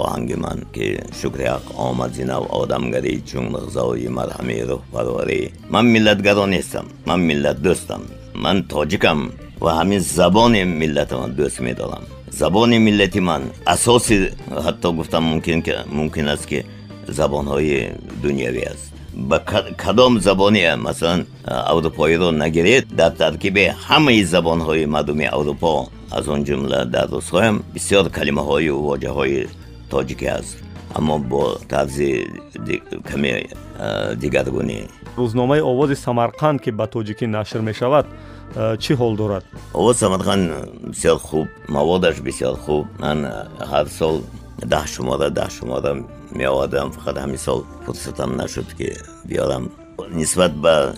оҳанги 0.00 0.36
ман 0.44 0.58
ки 0.74 0.86
шукри 1.20 1.44
ҳақ 1.54 1.64
омад 1.88 2.10
зинав 2.18 2.42
одамгарӣ 2.60 3.12
чун 3.28 3.44
мирзои 3.54 4.08
марҳами 4.18 4.56
рӯҳпарварӣ 4.70 5.40
ман 5.74 5.84
миллатгаро 5.94 6.44
нестам 6.54 6.86
ман 7.08 7.20
миллатдӯстам. 7.30 8.02
Ман 8.44 8.56
тоҷикам 8.72 9.20
ва 9.64 9.70
ҳамин 9.80 10.00
забони 10.18 10.62
миллатаман 10.64 11.30
дӯст 11.38 11.58
медорам 11.68 12.04
забони 12.40 12.78
миллати 12.86 13.20
ман 13.20 13.42
асоси 13.74 14.16
ҳатто 14.66 14.88
гуфтам 14.98 15.24
мумкин 15.98 16.26
аст 16.34 16.46
ки 16.50 16.58
забонҳои 17.18 17.78
дунявӣ 18.22 18.62
аст. 18.72 18.84
Ба 19.30 19.38
кадом 19.84 20.12
забоне 20.28 20.76
масалан 20.76 21.20
аврупоиро 21.72 22.28
нагиред 22.42 22.84
дар 23.00 23.12
таркиби 23.22 23.64
ҳамаи 23.88 24.22
забонҳои 24.34 24.84
мардуми 24.94 25.26
аврупо 25.36 25.72
аз 26.16 26.24
он 26.28 26.40
ҷумла 26.48 26.84
дар 26.94 27.06
рӯзҳоям 27.16 27.56
бисёр 27.74 28.04
калимаҳою 28.16 28.74
воҷаҳои 28.88 29.40
тоҷикӣ 29.92 30.28
аст. 30.38 30.54
Аммо 30.98 31.18
бо 31.30 31.42
тарзи 31.72 32.10
каме 33.08 33.32
дигаргунӣ. 34.22 34.78
Рӯзномаи 35.18 35.60
овози 35.70 35.96
самарқанд 36.06 36.58
ки 36.64 36.70
ба 36.78 36.86
тоҷикӣ 36.94 37.26
нашр 37.36 37.60
мешавад 37.70 38.06
чӣ 38.54 38.92
ҳол 39.00 39.16
дорад? 39.16 39.44
Овози 39.74 39.98
самарқанд 40.04 40.44
бисёр 40.92 41.18
хуб 41.18 41.48
маводаш 41.68 42.16
бисёр 42.28 42.54
хуб. 42.64 42.86
Ман 42.98 43.18
ҳар 43.70 43.86
сол 43.98 44.16
даҳ 44.72 44.86
шумора 44.94 45.28
даҳ 45.30 45.50
шумора 45.56 45.92
меовардам 46.38 46.88
фақат 46.96 47.16
ҳамин 47.22 47.40
сол 47.46 47.64
фурсатам 47.84 48.30
нашуд 48.36 48.68
ки 48.78 48.88
биёрам 49.28 49.64
нисбат 50.10 50.52
ба 50.64 50.94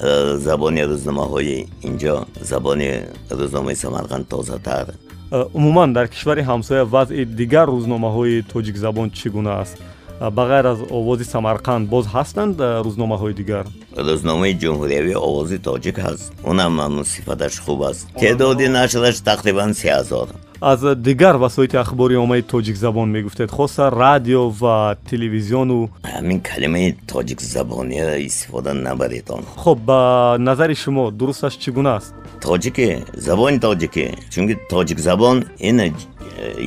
э, 0.00 0.36
забони 0.36 0.82
рӯзномаҳои 0.90 1.58
инҷо 1.88 2.14
забони 2.40 2.90
рӯзномаи 3.30 3.76
самарқанд 3.84 4.24
тозатар. 4.32 4.86
Э, 5.30 5.44
умуман 5.52 5.92
дар 5.92 6.06
кишвари 6.08 6.42
ҳамсоя 6.50 6.84
вазъи 6.84 7.24
дигар 7.24 7.68
рӯзномаҳои 7.68 8.44
тоҷикзабон 8.52 9.08
чӣ 9.18 9.28
гуна 9.30 9.52
аст 9.62 9.76
ба 10.20 10.42
ғайр 10.50 10.66
аз 10.72 10.80
овози 10.90 11.24
самарқанд 11.24 11.88
боз 11.88 12.06
ҳастанд 12.06 12.56
рӯзномаҳои 12.86 13.34
дигар? 13.40 13.66
Рӯзномаи 13.96 14.54
ҷумҳуриявӣ 14.62 15.14
овози 15.28 15.58
тоҷик 15.58 15.96
ҳаст. 16.06 16.32
Онам 16.50 17.04
сифаташ 17.04 17.54
хуб 17.64 17.80
аст. 17.90 18.02
Теъдоди 18.20 18.66
нашраш 18.68 19.16
тақрибан 19.30 19.70
се 19.80 19.88
ҳазор 19.96 20.28
аз 20.60 20.80
дигар 20.96 21.34
васоити 21.34 21.76
ахбори 21.76 22.16
омаи 22.16 22.42
тоҷикзабон 22.42 23.08
мегуфтед 23.10 23.50
хоса 23.50 23.90
радио 23.90 24.48
ва 24.48 24.96
телевизиону. 25.10 25.90
Ҳамин 26.14 26.40
калимаи 26.40 26.96
тоҷикзабониро 27.12 28.16
истифода 28.28 28.72
набаредон 28.74 29.42
хуб 29.56 29.78
ба 29.88 30.36
назари 30.38 30.74
шумо 30.74 31.10
дурусташ 31.10 31.54
чӣ 31.62 31.70
гуна 31.76 31.92
аст? 31.98 32.14
Тоҷикӣ 32.40 32.88
забони 33.26 33.58
тоҷикӣ 33.66 34.06
чунки 34.32 34.54
тоҷикзабон 34.72 35.36
ин 35.68 35.78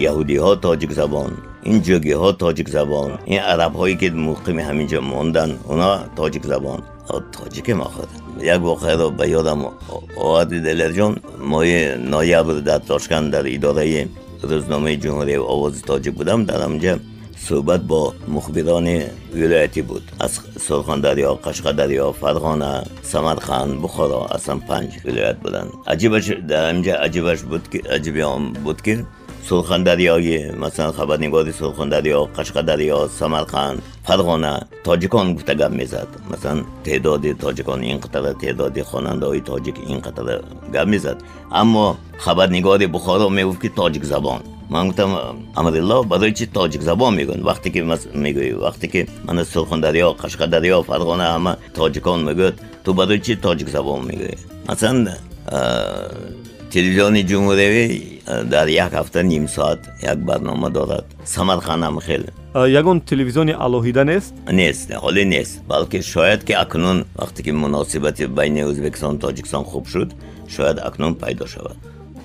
яҳудиҳо 0.10 0.52
тоҷикзабон 0.66 1.32
ин 1.72 1.78
ҷӯгиҳо 1.86 2.30
тоҷикзабон 2.44 3.10
ин 3.34 3.42
арабҳое 3.54 3.96
ки 4.02 4.08
муқими 4.30 4.62
ҳаминҷо 4.70 5.00
монданд 5.14 5.54
онҳо 5.72 5.94
тоҷикзабон 6.20 6.80
тоҷике 7.38 7.74
махӯд 7.84 8.10
як 8.54 8.62
воқеаро 8.72 9.08
ба 9.20 9.26
ёдам 9.40 9.60
оварди 10.26 10.60
делерҷон 10.68 11.14
моҳи 11.52 11.78
ноябр 12.14 12.58
дар 12.70 12.80
тошканд 12.92 13.28
дар 13.36 13.46
идораи 13.58 14.02
рӯзномаи 14.50 14.96
ҷумҳурии 15.04 15.46
овози 15.54 15.82
тоҷик 15.92 16.14
будам 16.20 16.40
дар 16.50 16.60
ҳамҷа 16.68 16.94
суҳбат 17.48 17.82
бо 17.92 18.02
мухбирони 18.36 18.98
вилоятӣ 19.40 19.82
буд 19.90 20.04
аз 20.26 20.34
сурхондарё 20.68 21.32
қашқадарё 21.46 22.06
фарғона 22.22 22.72
самарқанд 23.12 23.72
бухоро 23.84 24.20
аслан 24.36 24.60
панҷ 24.70 24.90
вилоят 25.08 25.38
буданд 25.46 25.70
аҷибаш 25.94 26.26
дар 29.50 29.66
ҳамҷа 29.72 29.92
аҷибаш 29.92 30.08
буд 30.08 30.24
ки 30.24 30.38
аҷиби 30.38 30.38
он 30.38 30.46
буд 30.48 30.48
ки 30.48 30.52
сурхандарёи 30.52 30.58
масалан 30.58 30.94
хабарнигори 30.94 31.52
сурхандарё 31.52 32.28
қашқадарё 32.38 33.10
самарқанд 33.20 33.82
фарғона 34.08 34.68
тоҷикон 34.84 35.34
гуфта 35.36 35.56
гап 35.56 35.72
мезад 35.72 36.08
масалан 36.30 36.66
теъдоди 36.84 37.34
тоҷикон 37.34 37.84
ин 37.84 38.00
қатара 38.00 38.34
теъдоди 38.40 38.82
хонандаҳои 38.82 39.42
тоҷик 39.42 39.76
ин 39.88 40.02
қатара 40.02 40.44
гап 40.72 40.88
мезад 40.88 41.18
аммо 41.52 41.96
хабарнигори 42.20 42.88
бухоро 42.88 43.30
мегуфт 43.30 43.62
ки 43.62 43.70
тоҷикзабон 43.70 44.40
ман 44.70 44.88
гуфтам 44.88 45.12
амрилло 45.56 46.04
барои 46.04 46.34
чи 46.34 46.46
тоҷикзабон 46.48 47.16
мегӯед 47.16 47.42
вақте 47.50 47.70
ки 47.74 47.80
мегӯӣ 48.14 48.54
вақте 48.66 48.88
ки 48.88 49.08
мана 49.24 49.46
сурхандарё 49.46 50.16
қашқадарё 50.24 50.84
фарғона 50.90 51.26
ҳама 51.36 51.58
тоҷикон 51.76 52.20
мегӯяд 52.28 52.56
ту 52.84 52.94
барои 52.94 53.22
чи 53.22 53.36
тоҷикзабон 53.36 54.00
мегӯӣ 54.10 54.36
масалан 54.68 55.08
телевизиони 56.76 57.22
ҷумҳуриявӣ 57.32 57.86
дар 58.54 58.68
як 58.68 58.92
ҳафта 59.00 59.20
ним 59.32 59.48
соат 59.56 59.82
як 60.12 60.18
барнома 60.30 60.70
дорад 60.70 61.06
самарқандам 61.36 61.96
хеле 62.08 62.30
ягон 62.80 62.98
телевизиони 63.12 63.54
алоҳида 63.66 64.04
нест 64.12 64.34
нест 64.62 64.88
ҳоле 65.04 65.24
нест 65.36 65.54
балки 65.72 66.00
шояд 66.14 66.42
ки 66.48 66.54
акнун 66.64 66.98
вақте 67.22 67.40
ки 67.46 67.52
муносибати 67.64 68.24
байни 68.40 68.62
ӯзбекистон 68.72 69.14
тоҷикистон 69.24 69.64
хуб 69.72 69.86
шуд 69.94 70.10
шояд 70.56 70.78
акнун 70.90 71.14
пайдо 71.22 71.46
шавад 71.54 71.78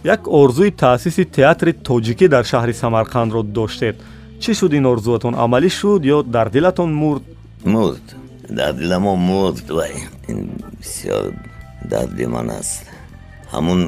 як 0.04 0.28
орзуи 0.28 0.70
таъсиси 0.70 1.24
театри 1.24 1.72
тоҷикӣ 1.72 2.26
дар 2.28 2.44
шаҳри 2.44 2.74
самарқандро 2.82 3.42
доштед. 3.42 3.96
Чӣ 4.42 4.50
шуд 4.58 4.72
ин 4.78 4.84
орзуатон? 4.92 5.34
Амалӣ 5.44 5.70
шуд 5.78 6.02
ё 6.14 6.18
дар 6.22 6.50
дилатон 6.50 6.90
мурд? 7.02 7.22
Мурд. 7.64 8.06
Дар 8.58 8.72
диламон 8.74 9.18
мурд 9.18 9.66
вай 9.70 9.92
ин 10.28 10.38
бисёр 10.80 11.32
дарди 11.92 12.26
ман 12.26 12.50
аст. 12.50 12.82
Ҳамун 13.52 13.80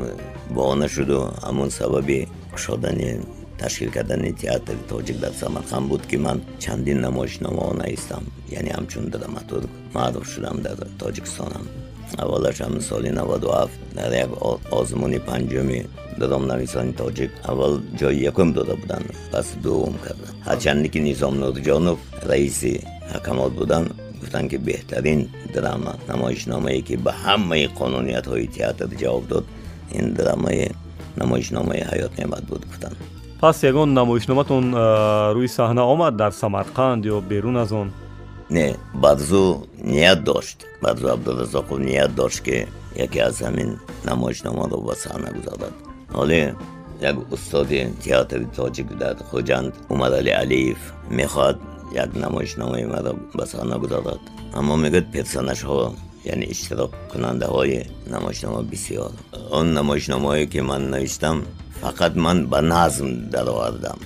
боҳона 0.56 0.88
шуду 0.94 1.18
ҳамон 1.46 1.70
сабаби 1.80 2.28
кушодани 2.52 3.10
ташкил 3.58 3.90
кардани 3.96 4.32
театри 4.42 4.76
тоҷик 4.92 5.18
дар 5.24 5.32
самарқанд 5.42 5.86
буд 5.90 6.02
ки 6.10 6.16
ман 6.26 6.38
чандин 6.64 6.98
намоишномаҳо 7.06 7.72
наистам 7.82 8.24
яъне 8.58 8.70
ҳамчун 8.76 9.04
драматург 9.14 9.70
маъруф 9.96 10.24
шудам 10.32 10.56
дар 10.66 10.78
тоҷикистонам 11.02 11.64
аввалаш 12.22 12.56
ҳам 12.64 12.74
соли 12.88 13.10
97 13.10 13.68
дар 13.98 14.12
як 14.24 14.30
озмуни 14.80 15.18
панҷуми 15.28 15.80
дромнависони 16.20 16.92
тоҷик 17.02 17.30
аввал 17.50 17.74
ҷои 18.00 18.16
якум 18.30 18.48
дода 18.58 18.74
буданд 18.82 19.06
пас 19.32 19.46
дуввум 19.64 19.96
карда 20.04 20.28
ҳарчанде 20.48 20.88
ки 20.92 21.00
низом 21.08 21.34
нурҷонов 21.42 21.98
раиси 22.30 22.72
ҳакамот 23.14 23.52
буданд 23.60 23.88
гуфтанд 24.20 24.50
ки 24.50 24.58
беҳтарин 24.68 25.20
драма 25.54 25.92
намоишномае 26.10 26.80
ки 26.88 26.94
ба 27.04 27.12
ҳамаи 27.24 27.66
қонуниятҳои 27.80 28.46
театр 28.56 28.88
ҷавоб 29.02 29.24
дод 29.32 29.44
ин 29.98 30.14
драмаи 30.14 30.70
намоишномаи 31.16 31.82
ҳаёт 31.90 32.12
неъмат 32.18 32.44
буд 32.50 32.62
гуфтанд 32.66 32.96
пас 33.40 33.62
ягон 33.70 33.88
намоишноматон 34.00 34.64
рӯи 35.36 35.48
саҳна 35.58 35.82
омад 35.94 36.14
дар 36.22 36.32
самарқанд 36.42 37.02
ё 37.14 37.16
берун 37.30 37.56
аз 37.56 37.72
он 37.72 37.88
не 38.50 38.76
бадзу 38.94 39.66
ният 39.94 40.20
дошт 40.24 40.58
бадзу 40.82 41.06
абдуразоқов 41.14 41.78
ният 41.78 42.14
дошт 42.14 42.40
ки 42.46 42.56
яке 43.04 43.20
аз 43.28 43.36
ҳамин 43.46 43.70
намоишномаро 44.04 44.78
ба 44.88 44.94
саҳна 45.04 45.28
гузорад 45.36 45.74
ҳоле 46.16 46.40
як 47.10 47.16
устоди 47.34 47.80
театри 48.04 48.46
тоҷик 48.56 48.88
дар 49.02 49.16
хуҷанд 49.30 49.72
умарали 49.92 50.32
алиев 50.42 50.80
мехоҳад 51.18 51.56
як 52.02 52.10
намоишномаи 52.24 52.84
маро 56.26 56.36
ба 56.36 56.52
саҳна 56.54 56.74
гузорад 56.74 56.90
аммо 56.90 57.04
мегӯяд 57.04 57.04
персонажҳо 57.04 57.44
яъне 57.44 57.74
иштироккунандаҳои 57.74 57.86
намоишнома 58.06 58.62
бисёр. 58.62 59.10
Он 59.50 59.72
намоишномаое 59.72 60.46
ки 60.46 60.60
ман 60.60 60.90
навиштам 60.90 61.44
фақат 61.82 62.14
ман 62.16 62.46
ба 62.46 62.60
назм 62.60 63.30
даровардам. 63.30 63.98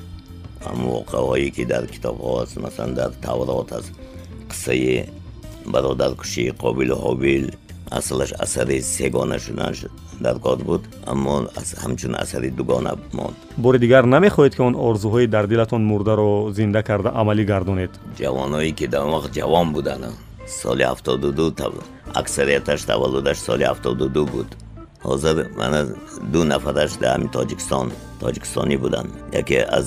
Ҳам 0.65 0.79
воқеаҳое 0.89 1.51
ки 1.51 1.65
дар 1.65 1.87
китобҳо 1.87 2.43
аст 2.43 2.57
масалан 2.57 2.95
дар 2.95 3.11
таврот 3.23 3.73
аст 3.73 3.93
қиссаи 4.51 5.09
бародаркушии 5.67 6.53
қобилу 6.53 6.97
ҳобил 6.97 7.55
аслаш 7.91 8.33
асари 8.39 8.81
сегона 8.81 9.39
шуданаш 9.39 9.85
дар 10.21 10.39
кор 10.39 10.57
буд 10.57 10.83
аммо 11.07 11.49
ҳамчун 11.85 12.15
асари 12.23 12.51
дугона 12.51 12.97
монд. 13.13 13.37
Бори 13.57 13.79
дигар 13.79 14.05
намехоҳед 14.05 14.55
ки 14.57 14.61
он 14.61 14.75
орзуҳои 14.75 15.27
дар 15.27 15.47
дилатон 15.47 15.83
мурдаро 15.85 16.53
зинда 16.53 16.83
карда 16.83 17.11
амалӣ 17.15 17.45
гардонед. 17.45 17.91
Ҷавоное 18.19 18.73
ки 18.73 18.87
дар 18.87 19.03
он 19.07 19.13
вақт 19.13 19.33
ҷавон 19.33 19.73
буданд 19.73 20.28
соли 20.63 20.85
ҳафтоду 20.91 21.29
ду 21.39 21.47
аксарияташ 22.21 22.81
таваллудаш 22.91 23.39
соли 23.47 23.65
ҳафтоду 23.71 24.07
ду 24.17 24.25
буд. 24.33 24.51
Ҳозир 25.07 25.37
мана 25.61 25.81
ду 26.33 26.41
нафараш 26.53 26.93
дар 27.03 27.11
ҳамин 27.15 27.31
тоҷикистон 27.39 27.87
тоҷикистонӣ 28.23 28.77
буданд 28.85 29.11
яке 29.41 29.59
аз 29.79 29.87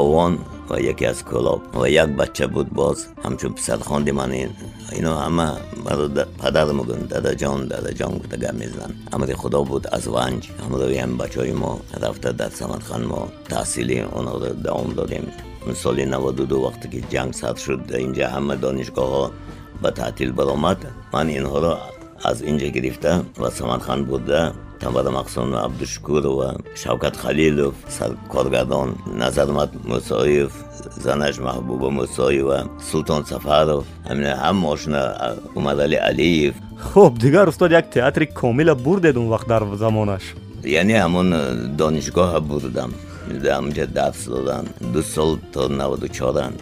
ёвон 0.00 0.32
ва 0.68 0.76
яке 0.92 1.06
аз 1.12 1.20
кӯлоб 1.30 1.60
ва 1.80 1.86
як 2.02 2.10
бача 2.20 2.46
буд 2.54 2.68
боз 2.80 2.98
ҳамчун 3.24 3.52
писархонди 3.58 4.12
ман 4.20 4.30
ино 4.98 5.12
ҳама 5.24 5.48
падар 6.42 6.68
мугун 6.78 7.00
дадаҷон 7.12 7.60
дадаҷон 7.72 8.12
гуфта 8.18 8.36
гап 8.44 8.54
мезананд 8.62 8.94
амри 9.14 9.34
худо 9.42 9.60
буд 9.70 9.84
аз 9.96 10.04
ванҷ. 10.14 10.42
Ҳамроҳи 10.64 10.98
ҳам 11.02 11.12
бачаҳои 11.22 11.54
мо 11.62 11.72
рафта 12.02 12.30
дар 12.40 12.50
самарқанд 12.60 13.04
мо 13.12 13.20
таҳсили 13.52 13.98
онҳоро 14.18 14.48
давом 14.66 14.90
додем. 14.98 15.26
Соли 15.82 16.04
наводуду 16.14 16.56
вақте 16.66 16.86
ки 16.92 17.00
ҷанг 17.12 17.32
сар 17.40 17.56
шуд 17.64 17.80
инҷа 18.06 18.26
ҳама 18.34 18.54
донишгоҳҳо 18.64 19.24
ба 19.82 19.90
таътил 19.98 20.32
баромад 20.32 20.78
ман 21.12 21.26
инҳоро 21.38 21.72
аз 22.24 22.38
инҷа 22.50 22.68
гирифта 22.76 23.12
ва 23.42 23.48
самарқанд 23.58 24.04
бурда 24.10 24.40
тамбара 24.80 25.10
мақсун 25.10 25.54
абдушукуров 25.66 26.34
ва 26.40 26.48
шавкат 26.82 27.16
халилов 27.16 27.74
саркоргардон 27.88 28.88
назармат 29.06 29.70
мусоев 29.84 30.50
занаш 30.96 31.38
маҳбуба 31.38 31.88
мусоева 31.90 32.58
султон 32.90 33.24
сафаров 33.24 33.84
ҳамин 34.08 34.26
ҳама 34.44 34.66
ошина 34.74 35.02
умарали 35.58 35.96
алиев 36.10 36.54
хуб 36.92 37.18
дигар 37.18 37.48
устод 37.48 37.70
як 37.70 37.90
театри 37.90 38.26
комила 38.26 38.74
бурдед 38.74 39.16
он 39.16 39.28
вақт 39.34 39.48
дар 39.48 39.62
замонаш 39.76 40.24
яъне 40.64 40.96
ҳамон 41.04 41.28
донишгоҳа 41.80 42.40
бурдам 42.40 42.90
ҳамҷа 43.28 43.86
дарс 43.86 44.22
додан 44.34 44.64
ду 44.92 45.02
сол 45.02 45.38
то 45.52 45.68
наводу 45.68 46.08
чоран 46.08 46.52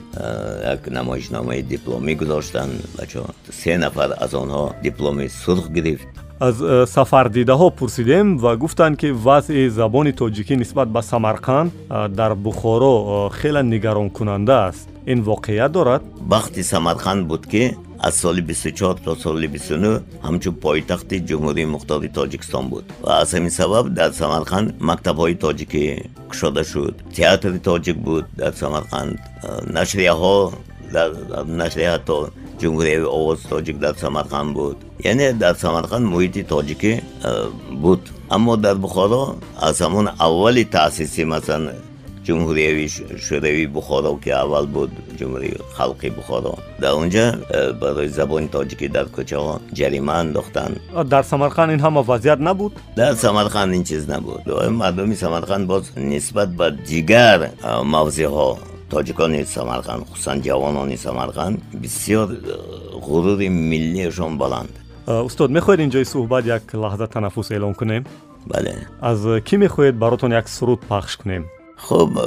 як 0.75 0.81
намоишномаи 0.91 1.63
дипломӣ 1.63 2.15
гузоштанд 2.15 2.75
бачо 2.99 3.23
се 3.51 3.79
нафар 3.79 4.11
аз 4.25 4.33
онҳо 4.35 4.63
дипломи 4.83 5.29
сурх 5.29 5.69
гирифт. 5.77 6.09
Аз 6.41 6.57
сафардидаҳо 6.97 7.71
пурсидем 7.71 8.27
ва 8.39 8.57
гуфтанд 8.57 8.97
ки 9.01 9.09
вазъи 9.11 9.71
забони 9.71 10.13
тоҷикӣ 10.13 10.55
нисбат 10.57 10.89
ба 10.89 11.01
самарқанд 11.13 11.71
дар 12.09 12.35
бухоро 12.35 13.31
хеле 13.39 13.63
нигаронкунанда 13.63 14.57
аст. 14.69 14.89
Ин 15.07 15.23
воқеият 15.23 15.73
дорад? 15.73 16.03
Бахти 16.21 16.63
самарқанд 16.63 17.23
буд 17.31 17.47
ки 17.47 17.77
аз 18.07 18.15
соли 18.23 18.43
бисту 18.49 18.71
чор 18.79 18.95
то 19.05 19.13
соли 19.25 19.49
бистуну 19.55 19.93
ҳамчун 20.27 20.55
пойтахти 20.65 21.17
ҷумҳурии 21.29 21.73
мухтори 21.75 22.09
тоҷикистон 22.19 22.65
буд. 22.73 22.85
Ва 23.05 23.13
аз 23.23 23.31
ҳамин 23.35 23.53
сабаб 23.61 23.85
дар 23.99 24.11
самарқанд 24.23 24.67
мактабҳои 24.91 25.35
тоҷикӣ 25.45 25.83
кушода 26.31 26.63
шуд. 26.71 26.95
Театри 27.17 27.59
тоҷик 27.69 27.97
буд 28.07 28.25
дар 28.41 28.53
самарқанд. 28.63 29.15
Нашрияҳо 29.79 30.37
дар 30.95 31.09
нашрия 31.63 31.91
ҳатто 31.95 32.17
ҷумҳурияви 32.61 33.07
овози 33.19 33.45
тоҷик 33.53 33.77
дар 33.85 33.95
самарқанд 34.05 34.51
буд. 34.59 34.77
Яъне 35.11 35.27
дар 35.45 35.55
самарқанд 35.65 36.05
муҳити 36.13 36.43
тоҷикӣ 36.53 36.93
буд. 37.85 38.03
Аммо 38.37 38.53
дар 38.65 38.77
бухоро 38.85 39.23
аз 39.69 39.77
ҳамон 39.85 40.07
аввали 40.27 40.65
таъсиси 40.77 41.23
масалан 41.35 41.65
ҷумҳуриявӣ 42.27 42.87
шӯравии 43.27 43.67
бухоро 43.77 44.13
ки 44.25 44.31
аввал 44.43 44.67
буд 44.77 44.91
ҷумҳурии 45.19 45.55
халқи 45.79 46.09
бухоро. 46.19 46.55
Дар 46.83 46.93
он 47.01 47.09
ҷа 47.15 47.25
барои 47.83 48.09
забони 48.19 48.49
тоҷикӣ 48.57 48.87
дар 48.97 49.07
кӯчаҳо 49.17 49.55
ҷарима 49.79 50.15
андохтанд 50.23 50.75
дар 51.13 51.25
самарқанд 51.33 51.71
ин 51.75 51.81
ҳама 51.87 52.01
вазъият 52.11 52.41
набуд? 52.49 52.73
Дар 52.97 53.13
самарқанд 53.25 53.71
ин 53.79 53.85
чиз 53.85 54.03
набуд. 54.15 54.41
Мардуми 54.83 55.17
самарқанд 55.25 55.65
боз 55.73 55.85
нисбат 55.97 56.51
ба 56.61 56.67
дигар 56.71 57.41
мавзеъҳо 57.95 58.49
тоҷикони 58.93 59.41
самарқанд 59.57 60.03
хусусан 60.11 60.39
ҷавонони 60.47 60.97
самарқанд 61.07 61.57
бисёр 61.83 62.29
э, 62.33 62.39
ғурури 63.09 63.49
миллиашон 63.49 64.39
баланд. 64.43 64.71
Э, 65.07 65.23
устод 65.29 65.51
мехоҳед 65.57 65.81
инҷои 65.87 66.07
суҳбат 66.13 66.45
як 66.57 66.63
лаҳза 66.85 67.07
танаффус 67.15 67.51
эълон 67.51 67.75
кунем? 67.81 68.03
Бале. 68.47 68.73
Аз 69.01 69.19
кӣ 69.47 69.55
мехоҳед 69.65 69.95
баротон 70.03 70.33
як 70.41 70.47
суруд 70.49 70.81
пахш 70.91 71.17
кунем 71.17 71.45
хуб 71.77 72.19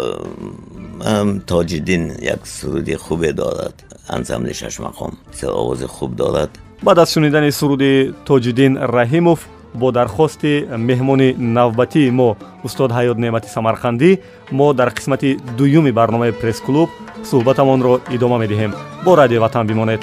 тоҷиддин 1.47 2.03
як 2.21 2.47
суруди 2.47 2.95
хубе 2.95 3.33
дорад. 3.33 3.73
Ансамбли 4.07 4.53
шашмақом 4.53 5.11
бисёр 5.31 5.53
овози 5.53 5.87
хуб 5.87 6.15
дорад. 6.15 6.49
Баъд 6.83 6.97
аз 6.97 7.13
шунидани 7.13 7.51
суруди 7.51 8.13
тоҷиддин 8.25 8.77
раҳимов 8.77 9.39
бо 9.73 9.91
дархости 9.91 10.65
меҳмони 10.89 11.35
навбатии 11.37 12.11
мо 12.11 12.35
устод 12.63 12.91
ҳаёт 12.91 13.17
неъмати 13.17 13.49
самарқандӣ 13.55 14.19
мо 14.51 14.73
дар 14.73 14.89
қисмати 14.97 15.39
дуюми 15.57 15.91
барномаи 15.91 16.31
пресс-клуб 16.31 16.89
суҳбатамонро 17.29 17.93
идома 18.15 18.37
медиҳем. 18.43 18.71
Бо 19.05 19.15
радиои 19.17 19.39
ватан 19.39 19.67
бимонед 19.67 20.01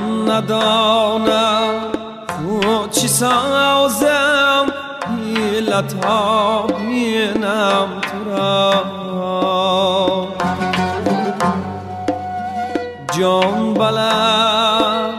من 0.00 0.30
ندانم 0.30 1.74
تو 2.28 2.86
چی 2.90 3.08
سازم؟ 3.08 4.66
بی 5.08 5.60
لطا 5.60 6.66
بینم 6.66 8.00
تو 8.00 8.30
را. 8.30 8.84
جان 13.18 13.74
بلم 13.74 15.10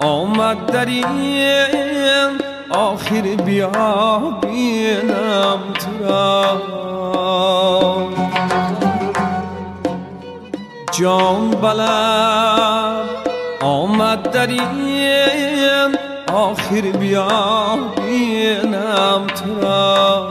آمد 0.00 0.66
در 0.66 0.86
این 0.86 2.40
آخر 2.70 3.20
بیا 3.20 3.70
بینم 4.42 5.58
تو 5.78 6.06
را. 6.06 6.60
جان 10.92 11.50
بلم 11.50 12.89
آمد 14.10 14.30
در 14.30 14.46
این 14.46 15.96
آخر 16.32 16.80
بیا 16.80 17.28
بینم 17.96 19.26
تو 19.26 19.60
را. 19.60 20.30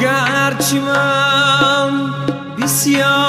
گرچه 0.00 0.80
من 0.80 2.10
بسیار 2.62 3.23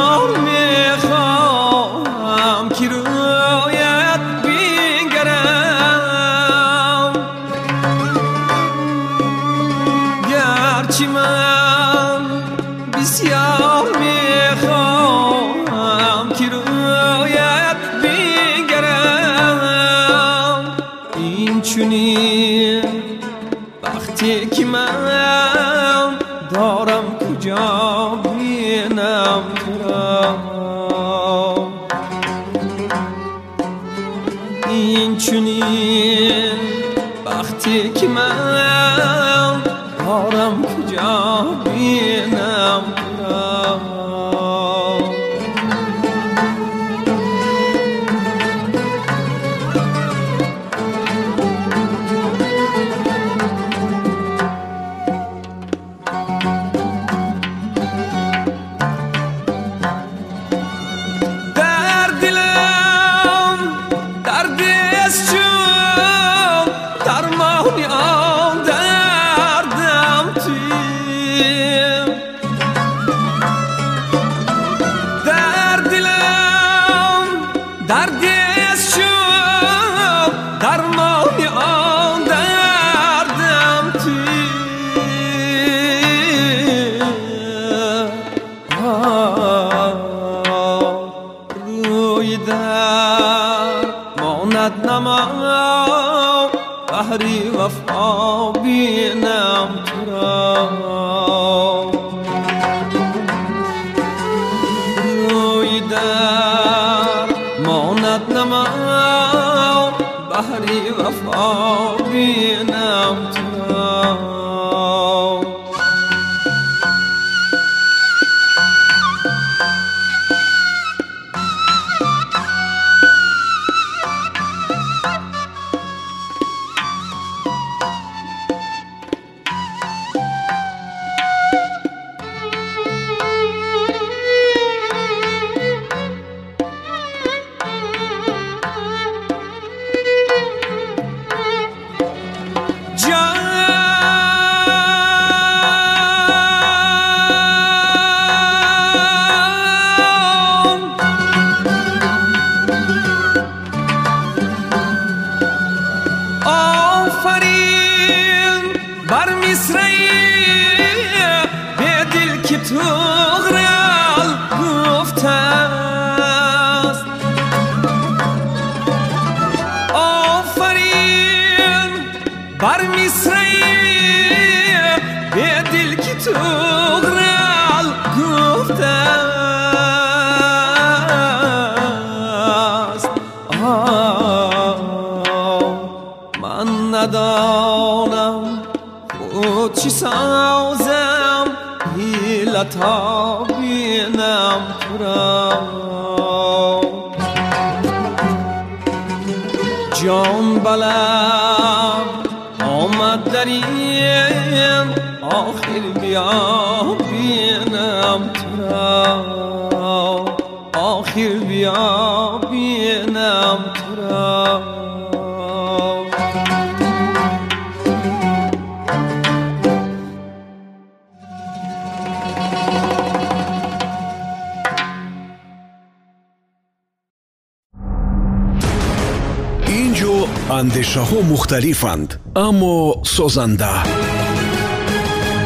андешаҳо 230.60 231.20
мухталифанд 231.32 232.10
аммо 232.48 232.76
созанда. 233.16 233.74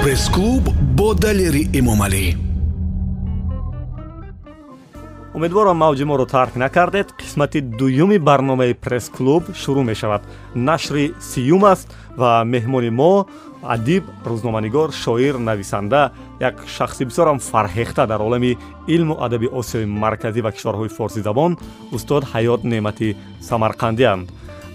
Пресс-клуб 0.04 0.64
бо 0.98 1.10
далери 1.14 1.64
эмомалӣ. 1.80 2.26
Умедворам 5.38 5.78
мавҷи 5.84 6.04
моро 6.04 6.26
тарк 6.26 6.56
накардед 6.56 7.08
қисмати 7.20 7.60
дуюми 7.80 8.18
барномаи 8.18 8.74
пресс-клуб 8.84 9.44
шурӯъ 9.62 9.84
мешавад. 9.84 10.22
Нашри 10.56 11.14
сиюм 11.30 11.64
аст 11.74 11.88
ва 12.18 12.32
меҳмони 12.54 12.90
мо 12.90 13.14
адиб 13.64 14.04
рӯзноманигор 14.26 14.92
шоир 14.92 15.36
нависанда 15.38 16.12
як 16.40 16.56
шахси 16.68 17.04
бисёрам 17.06 17.40
фарҳехта 17.40 18.08
дар 18.08 18.22
олами 18.22 18.58
илму 18.88 19.16
адаби 19.26 19.48
осиёи 19.60 19.86
марказӣ 19.86 20.42
ва 20.42 20.52
кишварҳои 20.52 20.90
форсизабон 20.98 21.58
устод 21.92 22.24
ҳаёт 22.34 22.62
неъмати 22.64 23.16
самарқандианд 23.50 24.28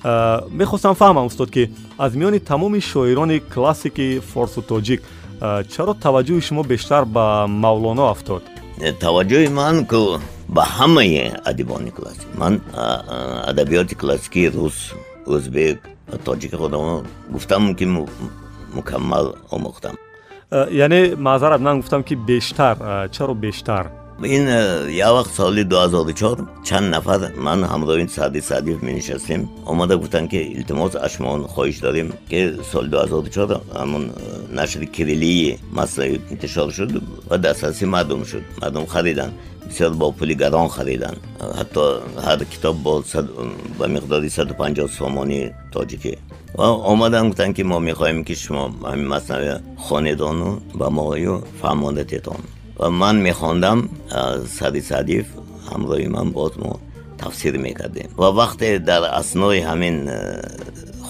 мехостам 0.04 0.94
фаҳмам 0.94 1.26
устод 1.26 1.50
ки 1.50 1.70
аз 1.98 2.12
миёни 2.14 2.38
тамоми 2.38 2.80
шоирони 2.80 3.38
классики 3.40 4.20
форсу 4.20 4.60
тоҷик 4.62 5.00
э, 5.40 5.64
чаро 5.72 5.94
таваҷҷӯҳи 6.04 6.42
шумо 6.48 6.62
бештар 6.62 7.04
ба 7.04 7.46
мавлоно 7.48 8.04
афтод? 8.12 8.42
Э, 8.80 8.92
таваҷҷӯҳи 9.04 9.48
ман 9.48 9.86
ку 9.86 10.20
ба 10.48 10.62
ҳамаи 10.76 11.32
адибони 11.50 11.90
классик. 11.90 12.28
Ман 12.36 12.60
адабиёти 13.50 13.94
классикии 14.02 14.48
рус 14.56 14.76
ӯзбек 15.26 15.78
тоҷики 16.26 16.56
худам 16.56 17.06
гуфтам 17.34 17.74
ки 17.78 17.86
мукаммал 18.76 19.26
омӯхтам. 19.54 19.94
Яъне 20.84 21.00
маъзарат 21.16 21.60
ман 21.60 21.76
гуфтам 21.80 22.02
ки 22.02 22.14
бештар. 22.14 23.08
Чаро 23.14 23.34
бештар 23.34 24.03
ин 24.22 24.46
э, 24.48 24.90
як 24.92 25.10
вақт 25.10 25.34
соли 25.34 25.64
2004 25.64 26.46
чанд 26.64 26.90
нафар 26.90 27.32
ман 27.36 27.64
ҳамроҳи 27.64 28.08
саъди 28.08 28.40
саъдиев 28.40 28.82
менишастем. 28.82 29.48
Омада 29.66 29.96
гуфтанд 29.96 30.30
ки 30.30 30.36
илтимос 30.36 30.94
аз 30.94 31.12
шумо 31.12 31.48
хоҳиш 31.48 31.80
дорем 31.80 32.12
ки 32.30 32.52
соли 32.70 32.88
2004 32.90 33.60
ҳамун 33.74 34.10
э, 34.10 34.54
нашри 34.54 34.86
кирилии 34.86 35.58
маслаи 35.72 36.20
интишор 36.30 36.72
шуд 36.72 37.02
ва 37.28 37.38
дастрасӣ 37.38 37.86
мардум 37.86 38.24
шуд. 38.24 38.42
Мардум 38.62 38.86
хариданд 38.86 39.32
бисёр 39.66 39.94
бо 39.94 40.12
пули 40.12 40.34
гарон 40.34 40.68
хариданд 40.68 41.18
ҳатто 41.58 42.02
ҳар 42.26 42.44
китоб 42.44 42.76
ба 43.78 43.86
миқдори 43.88 44.28
150 44.30 44.88
сомони 44.88 45.52
тоҷикӣ 45.72 46.18
ва 46.54 46.66
омаданд 46.92 47.28
гуфтанд 47.28 47.56
ки 47.56 47.62
мо 47.62 47.78
мехоҳем 47.80 48.24
ки 48.24 48.34
шумо 48.34 48.64
ҳамин 48.90 49.08
маснави 49.14 49.52
хонедону 49.86 50.60
ба 50.74 50.90
мою 50.90 51.34
фаҳмондатетон 51.60 52.40
ва 52.78 52.90
ман 52.90 53.16
мехондам 53.22 53.78
сади 54.58 54.80
садиф 54.80 55.26
ҳамроҳи 55.70 56.08
ман 56.16 56.28
боз 56.32 56.52
мо 56.56 56.80
тафсир 57.18 57.54
мекардем. 57.58 58.08
Ва 58.16 58.28
вақте 58.40 58.78
дар 58.78 59.02
аснои 59.20 59.60
ҳамин 59.70 59.96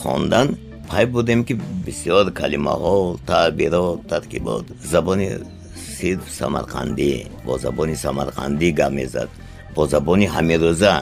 хондан 0.02 0.46
пай 0.90 1.06
будем 1.06 1.44
ки 1.44 1.54
бисёр 1.86 2.24
калимаҳо 2.40 3.18
таъбирот 3.26 4.06
таркибот 4.08 4.64
забони 4.92 5.28
сирф 5.98 6.24
самарқандӣ 6.40 7.12
бо 7.46 7.58
забони 7.58 7.94
самарқандӣ 8.04 8.68
гап 8.80 8.92
мезад 8.92 9.28
бо 9.74 9.86
забони 9.86 10.26
ҳамирӯза. 10.36 10.94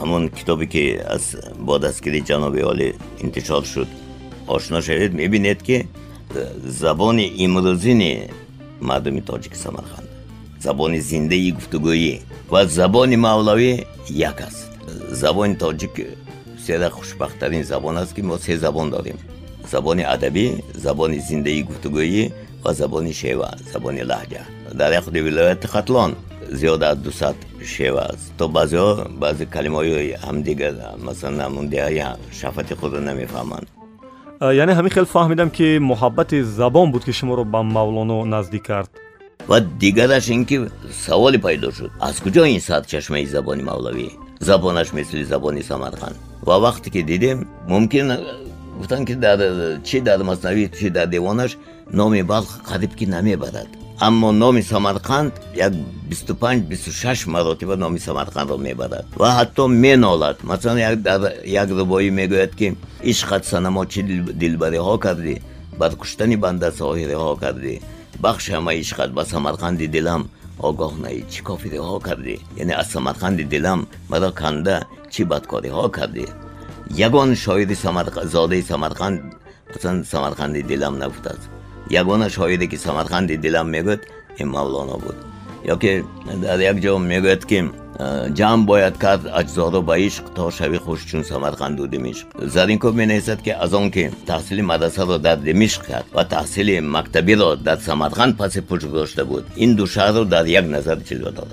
Ҳамон 0.00 0.22
китобе 0.38 0.66
ки 0.66 0.84
аз 1.14 1.36
бо 1.66 1.78
дастгири 1.78 2.20
ҷаноби 2.28 2.62
олӣ 2.72 2.88
интишор 3.24 3.64
шуд. 3.72 3.88
Ошно 4.54 4.78
шавед 4.82 5.12
мебинед 5.20 5.60
ки 5.62 5.76
забони 6.82 7.26
имрӯзини 7.44 8.12
мардуми 8.88 9.22
тоҷики 9.30 9.58
самарқанд 9.64 10.08
забони 10.66 11.00
зиндаи 11.00 11.50
гуфтугӯӣ 11.58 12.14
ва 12.52 12.60
забони 12.78 13.16
мавлавӣ 13.26 13.72
як 14.30 14.38
аст. 14.48 14.70
Забони 15.22 15.54
тоҷик 15.62 15.94
сера 16.64 16.88
хушбахттарин 16.90 17.64
забон 17.64 17.96
аст 18.02 18.12
ки 18.14 18.22
мо 18.22 18.38
се 18.38 18.58
забон 18.64 18.90
дорем 18.90 19.18
забони 19.72 20.02
адабӣ 20.14 20.46
забони 20.84 21.18
зиндаи 21.28 21.62
гуфтугӯӣ 21.68 22.24
ва 22.64 22.70
забони 22.80 23.12
шева 23.20 23.50
забони 23.72 24.02
лаҳҷа. 24.10 24.42
Дар 24.80 24.90
яхуди 25.00 25.20
вилояти 25.26 25.66
хатлон 25.74 26.10
зиёда 26.60 26.86
аз 26.92 26.98
дусад 26.98 27.36
шева 27.74 28.02
аст. 28.12 28.24
То 28.38 28.44
баъзеҳо 28.56 28.90
баъзе 29.22 29.44
калимаҳои 29.54 30.16
ҳамдигар 30.26 30.74
масалан 31.06 31.40
ҳамун 31.46 31.66
деҳаи 31.74 32.02
шафати 32.38 32.74
худро 32.80 33.00
намефаҳманд 33.10 33.66
яъне 34.50 34.72
ҳамин 34.74 34.90
хел 34.90 35.04
фаҳмидам 35.04 35.50
ки 35.50 35.78
муҳаббати 35.78 36.42
забон 36.42 36.90
буд 36.92 37.04
ки 37.04 37.12
шуморо 37.12 37.44
ба 37.44 37.62
мавлоно 37.62 38.24
наздик 38.24 38.66
кард. 38.66 38.90
Ва 39.48 39.60
дигараш 39.60 40.28
ин 40.28 40.44
ки 40.44 40.56
саволе 41.04 41.38
пайдо 41.38 41.70
шуд. 41.70 41.90
Аз 42.00 42.16
куҷо 42.20 42.44
ин 42.54 42.60
сарчашмаи 42.60 43.26
забони 43.26 43.62
мавлавӣ? 43.62 44.10
Забонаш 44.40 44.92
мисли 44.92 45.24
забони 45.24 45.62
самарқанд. 45.62 46.16
Ва 46.42 46.56
вақте 46.64 46.90
ки 46.90 47.02
дидем 47.02 47.48
мумкин 47.68 48.08
гуфтанд 48.78 49.06
ки 49.06 49.14
дар 49.14 49.38
чи 49.84 50.00
дар 50.00 50.18
маснавӣ 50.22 50.70
чи 50.78 50.90
дар 50.90 51.06
девонаш 51.06 51.56
номи 51.92 52.22
балх 52.22 52.50
қариб 52.70 52.94
ки 52.94 53.06
намебарад 53.06 53.68
аммо 54.06 54.32
номи 54.32 54.62
самарқанд 54.62 55.32
як 55.54 55.72
бисту 56.10 56.34
панҷ 56.34 56.64
бисту 56.70 56.90
шаш 56.90 57.26
маротиба 57.26 57.76
номи 57.76 57.98
самарқандро 57.98 58.58
мебарад. 58.58 59.06
Ва 59.16 59.28
ҳатто 59.38 59.68
менолад. 59.68 60.42
Масалан 60.42 60.78
як 61.44 61.68
рубоӣ 61.70 62.10
мегӯяд 62.10 62.52
ки 62.58 62.76
ишқат 63.12 63.42
санамо 63.44 63.82
чӣ 63.92 64.00
дилбариҳо 64.42 64.98
кардӣ? 65.04 65.34
Бар 65.80 65.92
куштани 66.00 66.36
банда 66.36 66.68
соҳириҳо 66.80 67.36
кардӣ? 67.42 67.74
Бахш 68.24 68.44
ҳама 68.54 68.72
ишқат 68.82 69.10
ба 69.16 69.22
самарқанди 69.32 69.86
дилам 69.94 70.22
огоҳ 70.68 70.92
наи 71.04 71.20
чӣ 71.32 71.40
кофириҳо 71.48 71.98
кардӣ? 72.06 72.36
Яъне 72.62 72.74
аз 72.80 72.88
самарқанди 72.94 73.44
дилам 73.54 73.80
маро 74.12 74.30
канда 74.40 74.76
чӣ 75.12 75.22
бадкориҳо 75.32 75.86
кардӣ? 75.96 76.26
Ягон 77.06 77.30
шоири 77.44 77.76
зодаи 78.34 78.62
самарқанд 78.70 79.20
масалан 79.72 79.98
самарқанди 80.12 80.62
дилам 80.70 80.94
нагуфтааст 81.02 81.61
ягона 81.92 82.28
шоире 82.30 82.66
ки 82.66 82.76
самарқанди 82.76 83.36
дилам 83.36 83.68
мегӯяд 83.74 84.02
ин 84.38 84.48
мавлоно 84.48 84.96
буд 85.04 85.16
ё 85.64 85.76
ки 85.78 86.04
дар 86.42 86.58
як 86.60 86.76
ҷо 86.84 86.98
мегӯяд 86.98 87.44
ки 87.50 87.58
ҷамъ 88.38 88.66
бояд 88.66 88.96
кард 88.98 89.22
аҷзоро 89.40 89.80
ба 89.88 89.94
ишқ 90.08 90.24
то 90.36 90.50
шави 90.50 90.78
хуш 90.84 91.00
чун 91.10 91.22
самарқанду 91.32 91.86
димишқ 91.94 92.26
заринкӯб 92.54 92.94
менависад 93.02 93.40
ки 93.42 93.50
аз 93.64 93.72
он 93.72 93.90
ки 93.90 94.10
таҳсили 94.26 94.62
мадрасаро 94.62 95.18
дар 95.18 95.38
димишқ 95.48 95.80
кард 95.90 96.06
ва 96.16 96.24
таҳсили 96.24 96.80
мактабиро 96.80 97.56
дар 97.56 97.78
самарқанд 97.88 98.36
паси 98.36 98.60
пӯш 98.68 98.82
гузошта 98.92 99.24
буд 99.24 99.44
ин 99.56 99.76
ду 99.76 99.84
шаҳрро 99.86 100.24
дар 100.24 100.44
як 100.46 100.66
назар 100.76 100.98
ҷилва 101.08 101.30
дод 101.38 101.50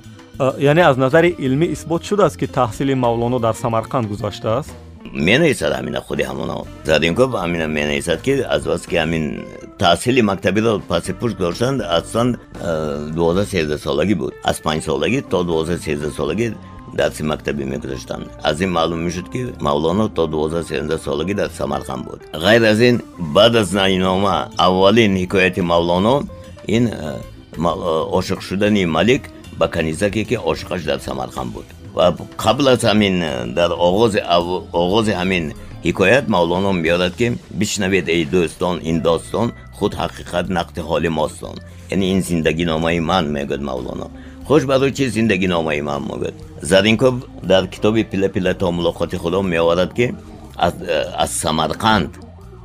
яъне 0.58 0.82
аз 0.90 0.96
назари 0.96 1.28
илмӣ 1.46 1.66
исбот 1.74 2.02
шудааст 2.08 2.36
ки 2.40 2.46
таҳсили 2.46 2.94
мавлоно 2.94 3.38
дар 3.38 3.54
самарқанд 3.64 4.06
гузоштааст 4.08 4.70
менависад 5.12 5.72
ҳамина 5.78 6.00
худи 6.06 6.22
ҳамоно 6.22 6.66
задинкӯб 6.84 7.30
ҳамина 7.42 7.66
менависад 7.78 8.22
ки 8.22 8.32
аз 8.54 8.62
бас 8.64 8.82
ки 8.90 8.96
ҳамин 8.96 9.24
таҳсили 9.78 10.22
мактабиро 10.22 10.72
паси 10.88 11.12
пӯшт 11.20 11.36
доштанд 11.44 11.78
аслан 11.98 12.28
дувоздаҳ 13.16 13.46
сездаҳсолагӣ 13.54 14.14
буд. 14.22 14.32
Аз 14.50 14.56
панҷсолагӣ 14.66 15.20
то 15.30 15.38
дувоздаҳ 15.48 15.78
сездаҳсолагӣ 15.86 16.46
дарси 17.00 17.22
мактабӣ 17.32 17.64
мегузоштанд 17.72 18.24
аз 18.48 18.56
ин 18.64 18.70
маълум 18.76 19.00
мешуд 19.06 19.26
ки 19.32 19.40
мавлоно 19.68 20.04
то 20.16 20.22
дувоздаҳ 20.32 20.64
сездаҳсолагӣ 20.72 21.34
дар 21.40 21.50
самарқанд 21.60 22.02
буд. 22.08 22.20
Ғайр 22.44 22.62
аз 22.72 22.80
ин 22.88 22.96
баъд 23.18 23.54
аз 23.62 23.72
наинома 23.72 24.36
аввалин 24.66 25.12
ҳикояти 25.22 25.60
мавлоно 25.72 26.14
ин 26.76 26.84
ошиқ 28.18 28.40
шудани 28.48 28.86
малик 28.86 29.22
ба 29.58 29.66
канизаке 29.68 30.24
ки 30.24 30.36
ошиқаш 30.50 30.80
дар 30.90 30.98
самарқанд 31.08 31.50
буд 31.56 31.66
ва 32.00 32.08
қабл 32.44 32.66
аз 32.74 32.82
ҳамин 32.90 33.16
дар 33.58 33.70
оғози 34.82 35.12
ҳамин 35.20 35.44
ҳикоят 35.86 36.24
мавлоно 36.34 36.70
меёрад 36.72 37.14
ки 37.20 37.26
бишнавед 37.60 38.06
эй 38.16 38.22
дӯстон 38.32 38.76
ин 38.90 38.96
достон 39.08 39.46
худ 39.76 39.92
ҳақиқат 40.02 40.46
нақди 40.58 40.80
ҳоли 40.88 41.10
мостон 41.20 41.56
яъне 41.92 42.06
ин 42.14 42.20
зиндагиномаи 42.28 43.00
ман 43.10 43.24
мегӯяд 43.36 43.62
мавлоно. 43.70 44.06
Хуш 44.46 44.62
барои 44.70 44.92
чи 44.96 45.04
зиндагиномаи 45.16 45.80
ман 45.88 46.02
мегӯяд? 46.10 46.36
Заринкӯб 46.70 47.16
дар 47.50 47.64
китоби 47.74 48.02
пилапила 48.04 48.54
то 48.54 48.66
мулоқоти 48.76 49.16
худо 49.22 49.42
меоварад 49.42 49.92
ки 49.98 50.06
аз 51.24 51.30
самарқанд 51.42 52.12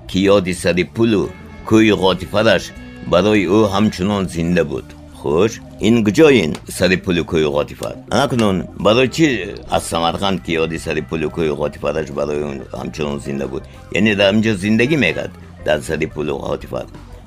ки 0.09 0.17
ёди 0.35 0.53
сари 0.53 0.83
пулу 0.95 1.29
кӯи 1.69 1.91
ғотифараш 2.03 2.63
барои 3.11 3.43
ӯ 3.57 3.59
ҳамчунон 3.73 4.23
зинда 4.35 4.63
буд. 4.71 4.87
Хуш 5.19 5.51
ин 5.81 6.03
куҷоин 6.05 6.55
сари 6.69 6.97
пули 6.97 7.23
кӯи 7.31 7.47
ғотифар 7.57 7.95
анакунун 8.11 8.67
барои 8.79 9.09
чӣ 9.15 9.27
аз 9.69 9.83
самарқанд 9.91 10.37
ки 10.45 10.51
ёди 10.63 10.77
сари 10.79 11.01
пули 11.01 11.27
кӯи 11.35 11.51
ғотифараш 11.61 12.11
барои 12.11 12.43
он 12.43 12.57
ҳамчунон 12.71 13.19
зинда 13.19 13.47
буд? 13.47 13.63
Яъне 13.91 14.15
дар 14.15 14.33
инҷо 14.33 14.53
зиндагӣ 14.63 14.97
мекард 14.97 15.31
дар 15.65 15.79
сари 15.81 16.07
пули 16.07 16.31
ғотифар 16.31 16.85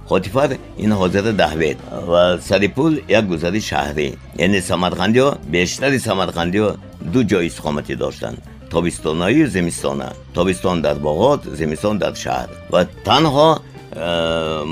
хотифар 0.08 0.50
ин 0.78 0.90
ҳозира 1.00 1.32
даҳвед 1.42 1.78
ва 2.10 2.38
сарипул 2.48 2.92
як 3.08 3.24
гузари 3.32 3.60
шаҳрӣ. 3.70 4.08
Яъне 4.44 4.60
самарқандиҳо 4.70 5.30
бештари 5.54 5.98
самарқандиҳо 6.08 6.70
ду 7.12 7.20
ҷой 7.30 7.44
истиқоматӣ 7.48 7.94
доштанд. 8.04 8.38
Тобистонаю 8.70 9.46
зимистона. 9.56 10.08
Тобистон 10.34 10.82
дар 10.82 10.96
боғот 10.96 11.40
зимистон 11.58 11.98
дар 11.98 12.14
шаҳр. 12.24 12.48
Ва 12.72 12.80
танҳо 13.08 13.48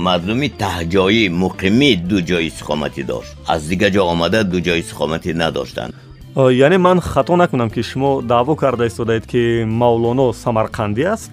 мардуми 0.06 0.48
таҳҷоӣ 0.62 1.24
муқимӣ 1.42 1.90
ду 2.10 2.18
ҷой 2.28 2.44
истиқоматӣ 2.50 3.02
дошт. 3.10 3.30
Аз 3.52 3.60
дигар 3.70 3.90
ҷо 3.94 4.02
омада 4.12 4.40
ду 4.52 4.58
ҷой 4.66 4.78
истиқоматӣ 4.82 5.30
надоштанд. 5.42 5.92
Яъне 6.36 6.78
ман 6.78 7.00
хато 7.00 7.36
накунам 7.36 7.70
ки 7.70 7.82
шумо 7.82 8.22
даъво 8.22 8.56
карда 8.56 8.86
истодаед 8.86 9.26
ки 9.26 9.64
мавлоно 9.82 10.32
самарқандӣ 10.44 11.04
аст? 11.14 11.30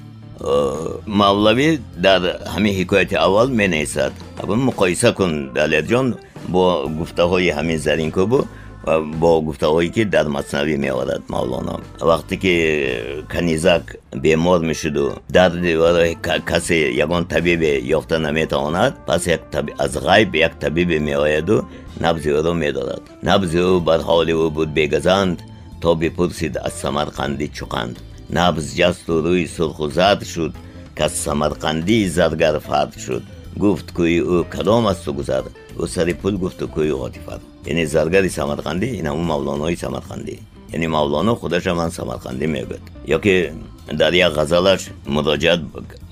Мавлавӣ 1.07 1.79
дар 2.05 2.21
ҳамин 2.53 2.73
ҳикояти 2.79 3.15
аввал 3.15 3.47
менависад. 3.49 4.13
Муқоиса 4.69 5.13
кун 5.17 5.31
далерҷон 5.53 6.07
бо 6.53 6.63
гуфтаҳои 6.99 7.49
ҳамин 7.57 7.77
заринкӯбу 7.87 8.39
ва 8.41 8.47
бо 8.85 9.41
гуфтаҳое 9.47 9.89
ки 9.95 10.03
дар 10.05 10.27
маснавӣ 10.27 10.75
меорад 10.77 11.23
мавлоно. 11.29 11.75
Вақте 11.99 12.35
ки 12.43 12.53
канизак 13.33 13.95
бемор 14.23 14.59
мешуду 14.59 15.05
дарди 15.29 15.73
касе 16.49 16.91
ягон 17.03 17.25
табибе 17.25 17.79
ёфта 17.97 18.19
наметавонад 18.19 18.93
пас 19.07 19.27
аз 19.85 19.93
ғайб 20.07 20.35
як 20.35 20.59
табибе 20.59 20.99
меояду 20.99 21.65
набзи 21.99 22.29
ӯро 22.39 22.53
медорад. 22.53 23.03
Набзи 23.21 23.57
ӯ 23.57 23.79
бар 23.79 23.99
ҳоли 24.01 24.33
ӯ 24.45 24.49
буд 24.49 24.69
бегазанд 24.69 25.39
то 25.81 25.95
бипурсид 25.95 26.57
аз 26.57 26.73
самарқанди 26.83 27.47
чуқанд. 27.57 27.95
Набз 28.29 28.65
ҷасту 28.79 29.13
рӯи 29.25 29.47
сурху 29.55 29.89
зард 29.89 30.23
шуд 30.33 30.53
кас 30.97 31.13
самарқандии 31.25 32.07
заргар 32.07 32.59
фард 32.59 32.93
шуд. 33.05 33.23
Гуфт 33.55 33.87
кӯи 33.97 34.19
ӯ 34.35 34.37
кадом 34.53 34.87
асту 34.87 35.13
гузар 35.13 35.43
ӯ 35.83 35.87
сари 35.87 36.13
пул 36.13 36.35
гуфту 36.43 36.65
кӯи 36.75 36.91
ғотифат 37.03 37.52
яъне 37.65 37.85
заргари 37.85 38.29
самарқандӣ 38.29 38.87
ин 38.99 39.05
ҳамун 39.05 39.25
мавлонои 39.33 39.75
самарқандӣ. 39.75 40.39
Яъне 40.73 40.87
мавлоно 40.87 41.35
худашам 41.35 41.79
ан 41.79 41.91
самарқандӣ 41.91 42.45
мегӯяд. 42.55 42.83
Ёки 43.15 43.51
дар 43.91 44.13
як 44.13 44.33
ғазалаш 44.39 44.81
муроҷиат 45.15 45.61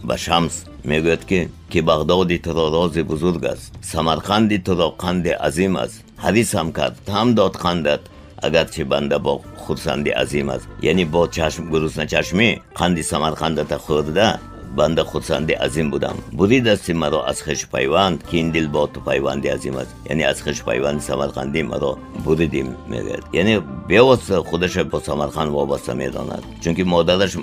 ба 0.03 0.17
шамс 0.17 0.53
мегӯяд 0.85 1.25
ки 1.29 1.49
ки 1.71 1.79
бағдоди 1.79 2.37
туро 2.45 2.65
рози 2.75 3.01
бузург 3.03 3.43
аст. 3.45 3.73
Самарқанди 3.93 4.57
туро 4.65 4.87
қанде 4.97 5.33
азим 5.47 5.77
аст. 5.77 6.03
Ҳарисам 6.23 6.71
кард. 6.71 6.95
Там 7.05 7.35
дод 7.35 7.55
қандат 7.55 8.01
агарчи 8.41 8.83
банда 8.83 9.19
бо 9.19 9.41
хурсандӣ 9.57 10.11
азим 10.23 10.49
аст. 10.49 10.67
Яъне 10.81 11.05
бо 11.05 11.27
гурусначашмӣ 11.71 12.59
қанди 12.75 13.03
самарқандата 13.11 13.77
хӯрда 13.85 14.39
банда 14.75 15.03
хурсанди 15.03 15.53
азим 15.53 15.91
будам 15.91 16.17
буридасти 16.31 16.93
маро 16.93 17.23
аз 17.27 17.41
хеш 17.41 17.67
пайванд 17.67 18.23
ки 18.23 18.37
ин 18.37 18.51
дил 18.51 18.69
бо 18.69 18.87
ту 18.87 19.01
пайванди 19.01 19.47
азим 19.47 19.77
аст 19.77 19.95
яъне 20.09 20.23
аз 20.23 20.41
хеш 20.41 20.63
пайванди 20.63 21.03
самарқандӣ 21.03 21.63
маро 21.63 21.97
буридӣ 22.25 22.65
мегӯяд 22.87 23.23
яъне 23.33 23.61
бевосита 23.89 24.43
худаша 24.43 24.83
бо 24.83 24.97
самарқанд 24.97 25.51
вобаста 25.51 25.95
медонад 25.95 26.43
чунки 26.63 26.83
модараш 26.83 27.35
э, 27.35 27.39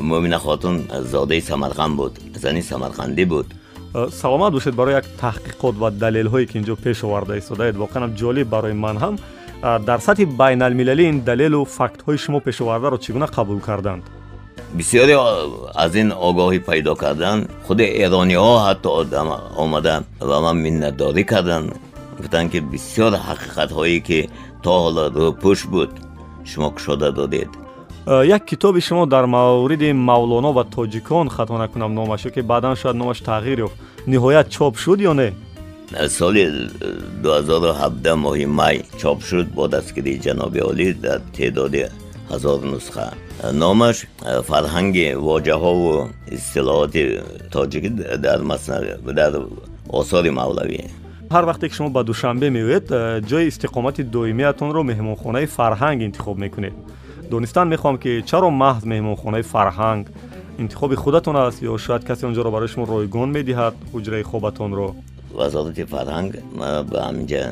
мӯмина 0.00 0.38
хотун 0.38 0.88
зодаи 1.12 1.40
самарқанд 1.40 1.96
буд 1.96 2.12
зани 2.34 2.62
самарқандӣ 2.62 3.24
буд 3.26 3.46
э, 3.94 4.08
саломат 4.10 4.52
бошед 4.52 4.74
барои 4.74 4.94
як 4.94 5.04
таҳқиқот 5.20 5.74
ва 5.74 5.90
далелҳое 5.90 6.46
ки 6.46 6.58
инҷо 6.58 6.76
пеш 6.76 7.04
оварда 7.04 7.36
истодаед 7.38 7.76
воқеан 7.76 8.14
ҷолиб 8.16 8.46
барои 8.48 8.72
ман 8.72 8.96
ҳам 8.96 9.18
дар 9.62 9.98
сатҳи 9.98 10.24
байналмилалӣ 10.40 11.04
ин 11.08 11.20
далелу 11.20 11.64
фактҳои 11.64 12.18
шумо 12.18 12.40
пешовардаро 12.40 12.96
чӣ 12.98 13.12
гуна 13.12 13.26
қабул 13.26 13.60
карданд 13.60 14.04
бисёре 14.78 15.14
аз 15.74 15.94
ин 15.94 16.08
огоҳӣ 16.28 16.58
пайдо 16.68 16.94
карданд 17.02 17.48
худи 17.66 17.86
эрониҳо 18.04 18.54
ҳатто 18.66 18.88
омада 19.62 19.94
ва 20.20 20.36
ман 20.44 20.56
миннатдорӣ 20.64 21.24
карданд 21.32 21.66
гуфтанд 22.18 22.48
ки 22.52 22.58
бисёр 22.72 23.12
ҳақиқатҳое 23.28 24.00
ки 24.08 24.20
то 24.62 24.70
ҳоло 24.84 25.04
рӯпӯш 25.16 25.60
буд 25.72 25.90
шумо 26.50 26.70
кушода 26.76 27.08
додед. 27.12 27.48
Як 28.36 28.44
китоби 28.44 28.80
шумо 28.80 29.06
дар 29.06 29.24
мавриди 29.26 29.92
мавлоно 29.92 30.52
ва 30.52 30.64
тоҷикон 30.64 31.28
хато 31.28 31.58
накунам 31.58 31.94
номашо 31.94 32.30
ки 32.30 32.40
баъдан 32.40 32.74
шояд 32.76 32.96
номаш 32.96 33.18
тағйир 33.30 33.58
ёфт. 33.66 33.76
Ниҳоят 34.06 34.46
чоп 34.48 34.74
шуд 34.78 34.98
ё 35.00 35.12
не? 35.20 35.28
Соли 36.08 36.44
2017 37.22 38.14
моҳи 38.24 38.46
май 38.46 38.76
чоп 39.00 39.18
шуд 39.28 39.46
бо 39.56 39.68
дастгирии 39.68 40.20
ҷаноби 40.24 40.60
олӣ 40.70 40.88
дар 41.04 41.20
теъдоди 41.36 41.86
ҳазор 42.30 42.58
нусха 42.72 43.06
номаш 43.62 43.96
фарҳанги 44.48 45.06
воҷаҳову 45.28 45.92
истилоҳоти 46.36 47.02
тоҷикӣ 47.54 47.90
дар 48.26 48.40
дар 49.20 49.32
осори 50.00 50.30
мавлавӣ 50.40 50.80
ҳар 51.34 51.44
вақте 51.50 51.64
ки 51.68 51.74
шумо 51.78 51.90
ба 51.96 52.02
душанбе 52.10 52.46
меоед 52.58 52.86
ҷои 53.30 53.44
истиқомати 53.52 54.02
доимиятонро 54.16 54.80
меҳмонхонаи 54.90 55.46
фарҳанг 55.56 55.98
интихоб 56.08 56.36
мекунед 56.44 56.74
донистан 57.32 57.66
мехоҳам 57.74 57.96
ки 58.02 58.12
чаро 58.30 58.48
маҳз 58.64 58.82
меҳмонхонаи 58.92 59.44
фарҳанг 59.52 60.04
интихоби 60.62 60.96
худатон 61.02 61.36
аст 61.36 61.58
ё 61.62 61.74
шояд 61.84 62.02
касе 62.08 62.22
онҷоро 62.30 62.50
барои 62.54 62.68
шумо 62.72 62.84
ройгон 62.94 63.28
медиҳад 63.38 63.74
ҳуҷраи 63.92 64.24
хобатонро 64.30 64.88
вазорати 65.40 65.84
фарҳанг 65.92 66.30
ба 66.90 66.98
ҳаминҷа 67.08 67.42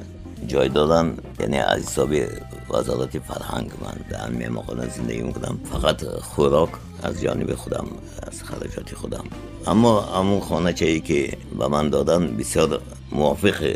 ҷой 0.51 0.69
додам 0.69 1.07
яъне 1.45 1.61
аз 1.73 1.81
ҳисоби 1.83 2.21
вазорати 2.69 3.19
фарҳанг 3.29 3.71
ман 3.85 3.97
дар 4.11 4.29
меҳмонхона 4.41 4.85
зиндагӣ 4.95 5.23
мекунам. 5.29 5.57
Фақат 5.73 5.99
хӯрок 6.31 6.73
аз 7.07 7.15
ҷониби 7.25 7.55
худам 7.63 7.87
аз 8.29 8.37
хароҷоти 8.49 8.95
худам. 9.01 9.27
Аммо 9.73 9.93
ҳамун 10.17 10.41
хоначае 10.49 11.01
ки 11.09 11.21
ба 11.59 11.67
ман 11.75 11.87
додан 11.91 12.23
бисёр 12.39 12.71
мувофиқи 13.19 13.73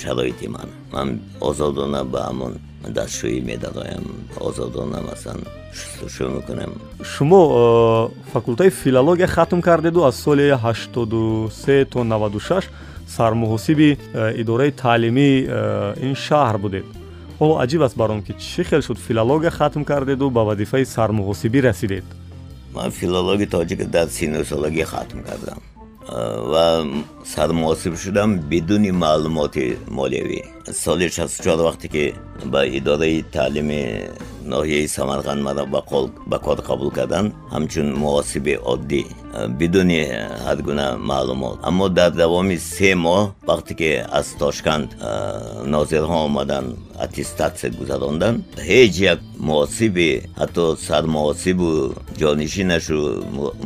шароити 0.00 0.46
ман. 0.56 0.68
Ман 0.94 1.08
озодона 1.48 2.00
ба 2.04 2.20
ҳамон 2.28 2.54
дастшӯӣ 2.96 3.40
медароям 3.50 4.04
озодона 4.40 4.98
масалан 5.10 5.40
шустушӯ 5.78 6.28
мекунам 6.36 6.72
шумо 7.12 8.10
факултаи 8.32 8.70
филология 8.70 9.26
хатм 9.26 9.60
кардеду 9.60 10.04
аз 10.04 10.16
соли 10.16 10.50
83 10.50 11.84
то 11.90 12.04
96 12.04 12.70
сармуҳосиби 13.16 13.88
э, 13.96 14.40
идораи 14.40 14.70
таълимии 14.70 15.36
э, 15.46 16.06
ин 16.06 16.14
шаҳр 16.26 16.56
будед. 16.64 16.86
О 17.40 17.46
аҷиб 17.64 17.82
аст 17.86 17.96
баром 17.96 18.20
ки 18.26 18.32
чӣ 18.32 18.62
хел 18.68 18.82
шуд? 18.86 18.98
Филология 18.98 19.50
хатм 19.50 19.82
кардеду 19.90 20.30
ба 20.30 20.42
вазифаи 20.44 20.84
сармуҳосибӣ 20.96 21.60
расидед. 21.68 22.04
Ман 22.74 22.90
филологи 22.90 23.46
тоҷик 23.54 23.80
дар 23.96 24.08
синусолагӣ 24.18 24.84
хатм 24.92 25.18
кардам. 25.28 25.60
Э, 26.08 26.40
ва 26.52 26.64
сармуҳосиб 27.34 27.94
шудам 28.04 28.30
бидуни 28.50 28.90
маълумоти 29.04 29.76
молиявӣ. 29.98 30.40
Соли 30.84 31.08
64 31.08 31.62
вақте 31.68 31.88
ки 31.94 32.14
ба 32.52 32.60
идораи 32.66 33.22
таълими 33.22 33.82
ноҳияи 34.52 34.88
самарқанд 34.96 35.40
маро 35.46 35.64
ба 36.30 36.38
кор 36.46 36.58
қабул 36.68 36.90
карданд. 36.98 37.32
Ҳамчун 37.54 37.88
муҳосиби 38.02 38.54
оддӣ. 38.72 39.02
Бидуни 39.60 40.00
ҳар 40.46 40.58
гуна 40.68 40.86
маълумот. 41.10 41.58
Аммо 41.68 41.88
дар 41.88 42.10
давоми 42.22 42.56
се 42.58 42.90
моҳ 43.04 43.22
вақте 43.48 43.72
ки 43.80 43.90
аз 44.18 44.26
тошканд 44.42 44.88
нозирҳо 45.74 46.18
омаданд 46.28 46.68
аттестатсия 47.04 47.70
гузаронданд 47.80 48.36
ҳеҷ 48.68 48.94
як 49.12 49.20
муҳосиби 49.48 50.08
ҳатто 50.40 50.64
сармуҳосибу 50.88 51.68
ҷонишинашу 52.20 52.98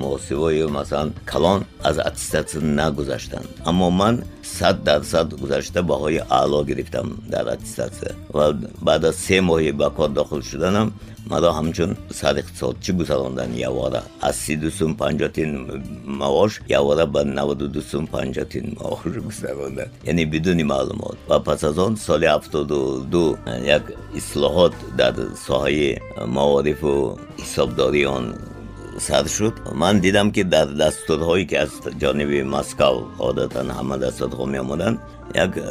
муҳосибои 0.02 0.62
масалан 0.78 1.10
калон 1.32 1.58
аз 1.88 1.96
аттестатсия 2.08 2.60
нагузаштанд. 2.80 3.46
Аммо 3.70 3.90
ман 4.00 4.14
сад 4.56 4.76
дарсад 4.88 5.28
гузашта 5.40 5.80
баҳои 5.82 6.20
аъло 6.40 6.64
гирифтам 6.64 7.06
дар 7.32 7.46
аттестатсия 7.54 8.12
ва 8.36 8.46
баъд 8.86 9.04
аз 9.10 9.16
се 9.16 9.38
моҳи 9.48 9.72
ба 9.80 9.88
кор 9.96 10.10
дохил 10.18 10.42
шуданам 10.50 10.88
маро 11.30 11.50
ҳамчун 11.58 11.90
сариқтисодчӣ 12.20 12.90
гузаронданд 13.00 13.54
явора 13.70 14.02
аз 14.28 14.36
сиду 14.44 14.70
сум 14.78 14.92
панҷотин 15.00 15.50
маош 16.20 16.52
явора 16.80 17.06
ба 17.14 17.20
наваду 17.38 17.66
сум 17.90 18.04
панҷотин 18.14 18.66
маош 18.80 19.12
гузаронданд 19.28 19.90
яъне 20.10 20.24
бидуни 20.32 20.64
маълумот. 20.72 21.16
Ва 21.30 21.38
пас 21.46 21.62
аз 21.70 21.78
он 21.86 21.96
соли 21.96 22.26
ҳафтоду 22.34 22.78
ду 23.12 23.22
як 23.76 23.84
ислоҳот 24.20 24.74
дар 25.00 25.14
соҳаи 25.46 25.98
маорифу 26.36 26.92
ҳисобдории 27.42 28.06
он 28.16 28.24
сар 29.06 29.26
шуд 29.36 29.54
ман 29.74 30.00
дидам 30.00 30.28
ки 30.34 30.42
дар 30.54 30.68
дастурҳое 30.82 31.44
ки 31.50 31.56
аз 31.64 31.72
ҷониби 32.02 32.40
москав 32.54 32.94
одатан 33.28 33.68
ҳама 33.78 33.96
дастурҳо 34.04 34.44
меомаданд 34.54 34.98
як 35.34 35.56
э, 35.56 35.62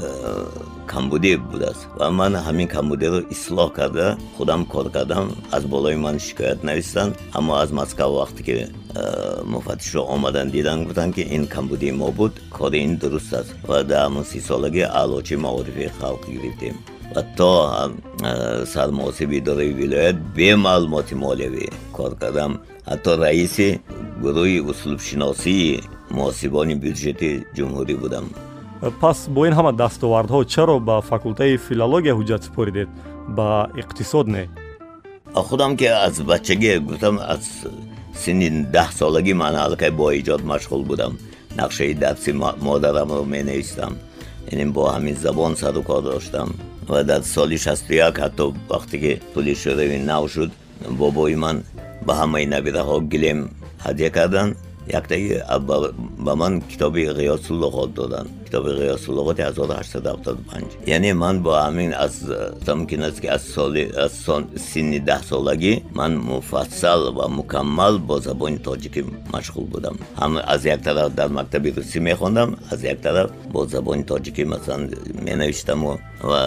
камбудӣ 0.87 1.37
будааст. 1.51 1.87
Ва 1.99 2.09
ман 2.09 2.33
ҳамин 2.35 2.67
камбудиро 2.67 3.19
ислоҳ 3.35 3.69
карда 3.73 4.17
худам 4.37 4.65
кор 4.65 4.87
кардам 4.91 5.25
аз 5.51 5.63
болои 5.73 5.95
ман 5.95 6.19
шикоят 6.19 6.63
навистанд. 6.63 7.11
Аммо 7.37 7.53
аз 7.63 7.71
москав 7.71 8.09
вақте 8.11 8.41
ки 8.47 8.55
э, 8.61 8.67
муфаттишҳо 9.53 10.01
омадан 10.15 10.47
дидан 10.55 10.85
гуфтанд 10.85 11.15
ки 11.15 11.21
ин 11.35 11.47
камбудии 11.47 11.91
мо 11.91 12.11
буд 12.11 12.33
кори 12.57 12.77
ин 12.85 12.97
дуруст 13.01 13.33
аст. 13.33 13.51
Ва 13.67 13.83
дар 13.83 14.01
ҳамон 14.07 14.25
сисолагӣ 14.33 14.83
аълочи 15.01 15.35
маорифи 15.35 15.85
халқ 15.99 16.21
гирифтем. 16.33 16.75
Ва 17.15 17.21
то 17.37 17.51
э, 18.23 18.65
сармуосиби 18.73 19.37
идораи 19.37 19.71
вилоят 19.79 20.17
бе 20.35 20.55
маълумоти 20.55 21.15
молиявӣ 21.23 21.65
кор 21.97 22.11
кардам 22.21 22.51
ҳатто 22.89 23.12
раиси 23.26 23.69
гурӯҳи 24.23 24.60
услубшиносии 24.71 25.82
муосибони 26.17 26.76
бюджети 26.84 27.32
ҷумҳурӣ 27.58 27.95
будам 28.04 28.26
пас 29.02 29.19
бо 29.36 29.41
ин 29.47 29.54
ҳама 29.58 29.71
дастовардҳо 29.82 30.39
чаро 30.54 30.76
ба 30.89 30.95
факултаи 31.12 31.58
филология 31.67 32.13
ҳуҷҷат 32.19 32.41
супоридед 32.47 32.89
ба 33.38 33.50
иқтисод 33.82 34.28
не? 34.36 34.43
Худам 35.47 35.71
ки 35.80 35.86
аз 35.86 36.15
бачагӣ 36.32 36.73
гуфтам 36.88 37.15
аз 37.34 37.43
синни 38.23 38.50
даҳ 38.76 38.89
солагӣ 39.00 39.34
ман 39.43 39.56
аллакай 39.56 39.91
бо 40.00 40.06
иҷод 40.19 40.41
машғул 40.52 40.84
будам. 40.91 41.13
Нақшаи 41.60 41.93
дарси 42.04 42.32
модарамро 42.67 43.23
менавистам. 43.36 43.93
Яъне 44.52 44.65
бо 44.76 44.84
ҳамин 44.95 45.15
забон 45.26 45.56
сару 45.62 45.82
кор 45.89 46.02
доштам. 46.04 46.50
Ва 46.88 47.04
дар 47.04 47.21
соли 47.23 47.58
шасту 47.65 47.93
як 47.93 48.15
ҳатто 48.23 48.45
вақте 48.71 48.97
ки 49.04 49.13
пули 49.34 49.54
шӯравӣ 49.62 49.97
нав 50.12 50.23
шуд 50.34 50.52
бобои 50.99 51.35
ман 51.35 51.57
ба 52.05 52.13
ҳамаи 52.21 52.45
набираҳо 52.53 52.97
гилем 53.11 53.39
ҳадя 53.85 54.09
карданд. 54.17 54.55
Яктаги 54.89 55.43
ба 56.25 56.35
ман 56.35 56.61
китоби 56.61 57.03
ғиёсуллуғот 57.19 57.91
доданд. 57.93 58.29
Китоби 58.45 58.71
ғиёсуллуғоти 58.81 59.41
1875 59.43 60.87
яъне 60.87 61.13
ман 61.13 61.41
бо 61.43 61.51
ҳамин 61.51 61.91
аз 61.93 62.23
мумкин 62.67 63.03
аст 63.03 63.19
ки 63.19 63.27
аз 63.27 63.43
соли 63.43 63.91
аз 63.97 64.11
синни 64.71 64.99
даҳсолагӣ 64.99 65.83
ман 65.93 66.15
муфассал 66.17 67.13
ва 67.13 67.27
мукаммал 67.27 67.99
бо 67.99 68.19
забони 68.19 68.59
тоҷикӣ 68.59 69.03
машғул 69.33 69.65
будам. 69.73 69.95
Ҳам 70.15 70.41
аз 70.53 70.65
як 70.65 70.81
тараф 70.81 71.13
дар 71.13 71.29
мактаби 71.29 71.73
русӣ 71.77 71.99
мехондам 71.99 72.55
аз 72.71 72.83
як 72.83 73.01
тараф 73.01 73.29
бо 73.51 73.65
забони 73.65 74.03
тоҷикӣ 74.03 74.45
масалан 74.45 74.89
менавиштаму 75.27 75.99
ва 76.23 76.41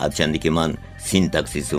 ҳарчанде 0.00 0.38
ки 0.38 0.50
ман 0.50 0.70
синтаксису 1.08 1.78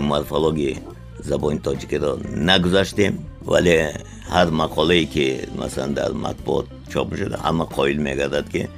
морфологии 1.24 1.28
забони 1.28 1.58
тоҷикиро 1.58 2.18
нагузаштем 2.36 3.18
вале 3.42 3.94
ҳар 4.30 4.48
мақолае 4.50 5.06
ки 5.06 5.48
масалан 5.56 5.94
дар 5.94 6.12
матбуот 6.12 6.66
чоп 6.92 7.12
мешуда 7.12 7.36
ҳама 7.36 7.66
қоил 7.76 7.98
мегардад 7.98 8.48
ки 8.48 8.68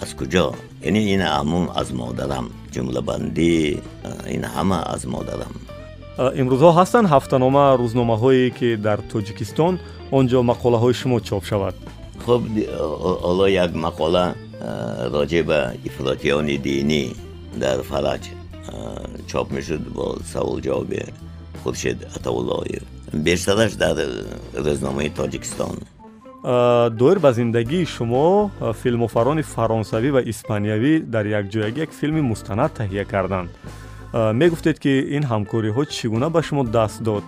аз 0.00 0.14
куҷо 0.14 0.54
яъне 0.82 1.00
ин 1.14 1.20
ҳамун 1.20 1.70
аз 1.74 1.92
модарам 1.92 2.50
ҷумлабандӣ 2.72 3.80
ин 4.36 4.44
ҳама 4.54 4.78
аз 4.94 5.04
модарам 5.06 5.54
имрӯзҳо 6.40 6.70
ҳастанд 6.78 7.06
ҳафтанома 7.14 7.64
рӯзномаҳое 7.82 8.50
ки 8.58 8.76
дар 8.76 8.98
тоҷикистон 9.12 9.78
он 10.10 10.24
ҷо 10.28 10.38
мақолаҳои 10.52 10.94
шумо 11.00 11.20
чоп 11.28 11.44
шавад 11.50 11.74
хуб 12.24 12.42
ҳоло 13.24 13.46
як 13.64 13.70
мақола 13.86 14.24
роҷеъ 15.14 15.42
ба 15.50 15.60
ифротиёни 15.88 16.56
динӣ 16.66 17.02
дар 17.62 17.78
фараҷ 17.90 18.24
чоп 19.30 19.46
мешуд 19.56 19.82
бо 19.96 20.06
саволҷавоби 20.32 21.00
хуршед 21.66 21.98
атауллоев 22.16 22.82
бештараш 23.12 23.72
дар 23.82 23.96
рӯзномаи 24.66 25.10
тоҷикистон. 25.18 25.76
Доир 27.00 27.18
ба 27.18 27.32
зиндагии 27.32 27.84
шумо 27.94 28.50
филмофарони 28.82 29.42
фаронсавӣ 29.54 30.10
ва 30.16 30.22
испаниявӣ 30.32 30.92
дар 31.14 31.24
якҷоягӣ 31.40 31.78
як 31.84 31.90
филми 31.98 32.22
мустанад 32.30 32.70
таҳия 32.78 33.04
карданд. 33.12 33.50
Мегуфтед 34.40 34.76
ки 34.84 34.92
ин 35.16 35.24
ҳамкориҳо 35.32 35.82
чӣ 35.94 36.06
гуна 36.12 36.28
ба 36.34 36.40
шумо 36.46 36.62
даст 36.76 36.98
дод? 37.08 37.24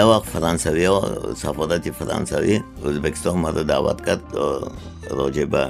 Як 0.00 0.06
вақт 0.12 0.28
фарансавиҳо 0.34 1.00
сафодати 1.42 1.90
фарансавӣ 2.00 2.54
ӯзбекистон 2.88 3.36
маро 3.44 3.62
даъват 3.72 3.98
кард 4.06 4.26
роҷеъ 5.18 5.46
ба 5.54 5.62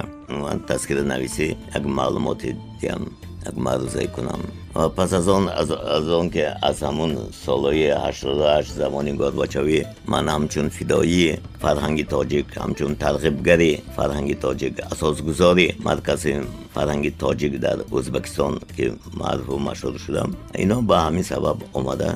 таскиранависӣ 0.67 1.47
як 1.77 1.83
маълумоти 1.97 2.49
диям 2.81 3.01
як 3.45 3.55
маърузае 3.65 4.07
кунам 4.07 4.41
ва 4.73 4.89
пас 4.89 5.13
аз 5.13 5.27
он 5.27 5.49
аз 5.49 6.07
он 6.19 6.29
ки 6.29 6.43
аз 6.61 6.77
ҳамун 6.81 7.11
солҳои 7.45 7.87
ҳаштоду 8.05 8.43
ҳашт 8.55 8.73
замони 8.81 9.11
горбачавӣ 9.21 9.79
ман 10.13 10.25
ҳамчун 10.33 10.67
фидоии 10.77 11.39
фарҳанги 11.63 12.05
тоҷик 12.13 12.47
ҳамчун 12.63 12.91
тарғибгари 13.03 13.71
фарҳанги 13.97 14.35
тоҷик 14.45 14.73
асосгузори 14.93 15.67
маркази 15.87 16.31
фарҳанги 16.75 17.11
тоҷик 17.23 17.53
дар 17.65 17.77
ӯзбекистон 17.97 18.53
ки 18.75 18.85
маъруфу 19.21 19.55
машҳур 19.69 19.95
шудам 20.05 20.29
ино 20.63 20.77
ба 20.89 20.97
ҳамин 21.05 21.25
сабаб 21.31 21.57
омада 21.79 22.09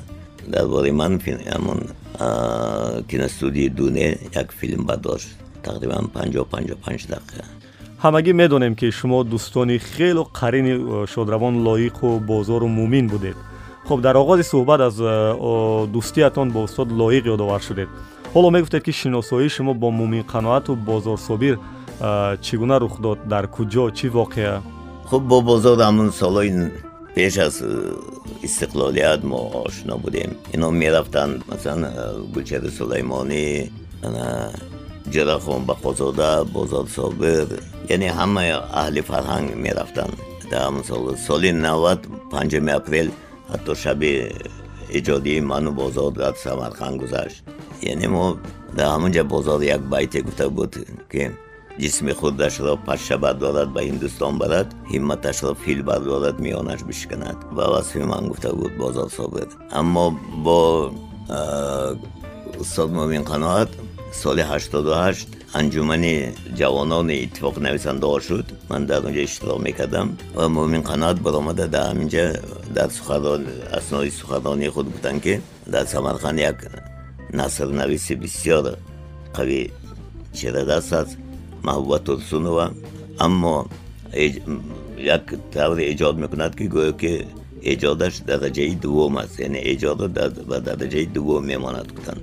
дар 0.53 0.65
бораи 0.73 0.93
ман 1.01 1.13
ҳамун 1.53 1.79
киностудии 3.09 3.69
дуне 3.69 4.07
як 4.41 4.47
филм 4.59 4.81
бардошт 4.89 5.29
тақрибан 5.67 6.05
панҷоҳ 6.15 6.45
панҷоҳ 6.53 6.77
панҷ 6.85 7.01
дақиқа 7.13 7.58
ҳамагӣ 8.03 8.33
медонем 8.41 8.73
ки 8.79 8.87
шумо 8.91 9.19
дӯстони 9.31 9.77
хелу 9.91 10.23
қарини 10.39 10.73
э, 10.79 11.07
шодравон 11.13 11.55
лоиқу 11.67 12.19
бозору 12.19 12.67
мумин 12.67 13.07
будед. 13.07 13.37
Хуб 13.87 14.01
дар 14.01 14.15
оғози 14.15 14.43
суҳбат 14.51 14.79
аз 14.87 14.95
э, 14.99 15.87
дӯстиятон 15.93 16.47
бо 16.51 16.59
устод 16.63 16.89
лоиқ 17.01 17.25
ёдовар 17.35 17.61
шудед. 17.61 17.89
Ҳоло 18.33 18.49
мегуфтед 18.51 18.83
ки 18.83 18.91
шиносоии 18.91 19.49
шумо 19.49 19.73
бо 19.73 19.87
муминқаноату 19.91 20.75
бозорсобир 20.75 21.59
э, 21.99 22.37
чӣ 22.45 22.57
гуна 22.57 22.79
рух 22.79 23.01
дод 23.01 23.19
дар 23.27 23.45
куҷо 23.55 23.91
чӣ 23.97 24.07
воқеа? 24.19 24.61
Хуб 25.09 25.23
бо 25.31 25.41
бозор 25.41 25.77
ҳамн 25.77 26.09
солҳои 26.21 26.51
пеш 27.15 27.37
аз 27.37 27.55
истиқлолият 28.47 29.21
мо 29.23 29.39
ошно 29.65 29.97
будем. 29.97 30.31
Ино 30.53 30.71
мерафтанд 30.71 31.37
масалан 31.49 31.83
гулчари 32.33 32.69
сулаймонӣ 32.77 33.43
ҷирахон 35.13 35.61
бақозода 35.71 36.29
یعنی 37.89 38.07
همه 38.07 38.41
اهل 38.73 39.01
فرهنگ 39.01 39.55
می‌رفتن. 39.55 40.09
در 40.51 40.65
همون 40.65 40.83
سال 40.83 41.15
سال 41.15 41.51
90 41.51 42.07
پنجم 42.31 42.69
اپریل 42.69 43.11
حتی 43.53 43.75
شب 43.75 43.97
ایجادی 44.89 45.39
منو 45.39 45.71
بازار 45.71 46.11
در 46.11 46.33
سمرقند 46.33 47.01
گذشت. 47.01 47.43
یعنی 47.81 48.07
ما 48.07 48.37
در 48.77 48.85
همونجا 48.85 49.23
بازار 49.23 49.63
یک 49.63 49.75
بایت 49.75 50.21
گفته 50.21 50.47
بود 50.47 50.85
که 51.11 51.31
جسم 51.79 52.13
خودش 52.13 52.59
را 52.59 52.75
پشه 52.75 53.17
بردارد 53.17 53.73
به 53.73 53.81
هندوستان 53.81 54.37
برد 54.37 54.73
همتش 54.93 55.43
را 55.43 55.53
فیل 55.53 55.81
بردارد 55.81 56.39
میانش 56.39 56.83
بشکند. 56.83 57.37
و 57.55 57.61
وصف 57.61 57.95
من 57.95 58.27
گفته 58.27 58.51
بود 58.51 58.77
بازار 58.77 59.09
صابر 59.09 59.47
اما 59.71 60.19
با 60.43 60.91
استاد 62.59 62.89
مومین 62.91 63.21
قناعت 63.21 63.67
سال 64.11 64.39
88 64.39 65.27
انجمن 65.53 66.33
جوانان 66.55 67.09
اتفاق 67.11 67.59
نویسنده 67.59 68.07
ها 68.07 68.19
شد. 68.19 68.45
من 68.69 68.85
در 68.85 68.97
اونجا 68.97 69.21
اشتراک 69.21 69.61
می‌کردم 69.61 70.17
و 70.35 70.49
مومین 70.49 70.81
قنات 70.81 71.19
برآمده 71.19 71.67
در 71.67 71.89
همینجا 71.89 72.33
در 72.75 72.89
سخنران 72.89 73.45
اسنای 73.73 74.09
سخنانی 74.09 74.69
خود 74.69 74.91
بودن 74.91 75.19
که 75.19 75.41
در 75.71 75.85
سمرقند 75.85 76.39
یک 76.39 76.55
نصر 77.33 77.65
نویس 77.65 78.11
بسیار 78.11 78.77
قوی 79.33 79.69
چهره 80.33 80.65
دست 80.65 80.93
است 80.93 81.17
محبوب 81.63 81.97
ترسونووا 81.97 82.69
اما 83.19 83.65
ایج... 84.13 84.35
یک 84.97 85.21
طور 85.53 85.77
ایجاد 85.77 86.17
می‌کند 86.17 86.55
که 86.55 86.63
گویا 86.63 86.91
که 86.91 87.25
ایجادش 87.61 88.17
درجه 88.17 88.73
دوم 88.73 89.17
است. 89.17 89.39
یعنی 89.39 89.57
ایجاد 89.57 90.13
در 90.13 90.27
درجه 90.59 91.05
دوم 91.05 91.45
میماند. 91.45 91.93
گفتند 91.97 92.21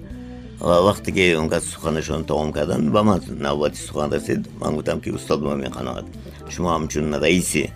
ва 0.61 0.93
вақте 0.93 1.13
ки 1.13 1.35
онқад 1.37 1.63
суханашон 1.65 2.25
тамом 2.25 2.53
карданд 2.53 2.91
ба 2.91 3.03
ман 3.03 3.21
навбати 3.29 3.77
сухан 3.77 4.13
расид 4.13 4.49
ман 4.61 4.75
гуфтам 4.77 5.01
ки 5.01 5.11
устод 5.11 5.41
муъмин 5.41 5.73
қаноат. 5.73 6.07
Шумо 6.49 6.69
ҳамчун 6.77 7.15
раиси 7.21 7.71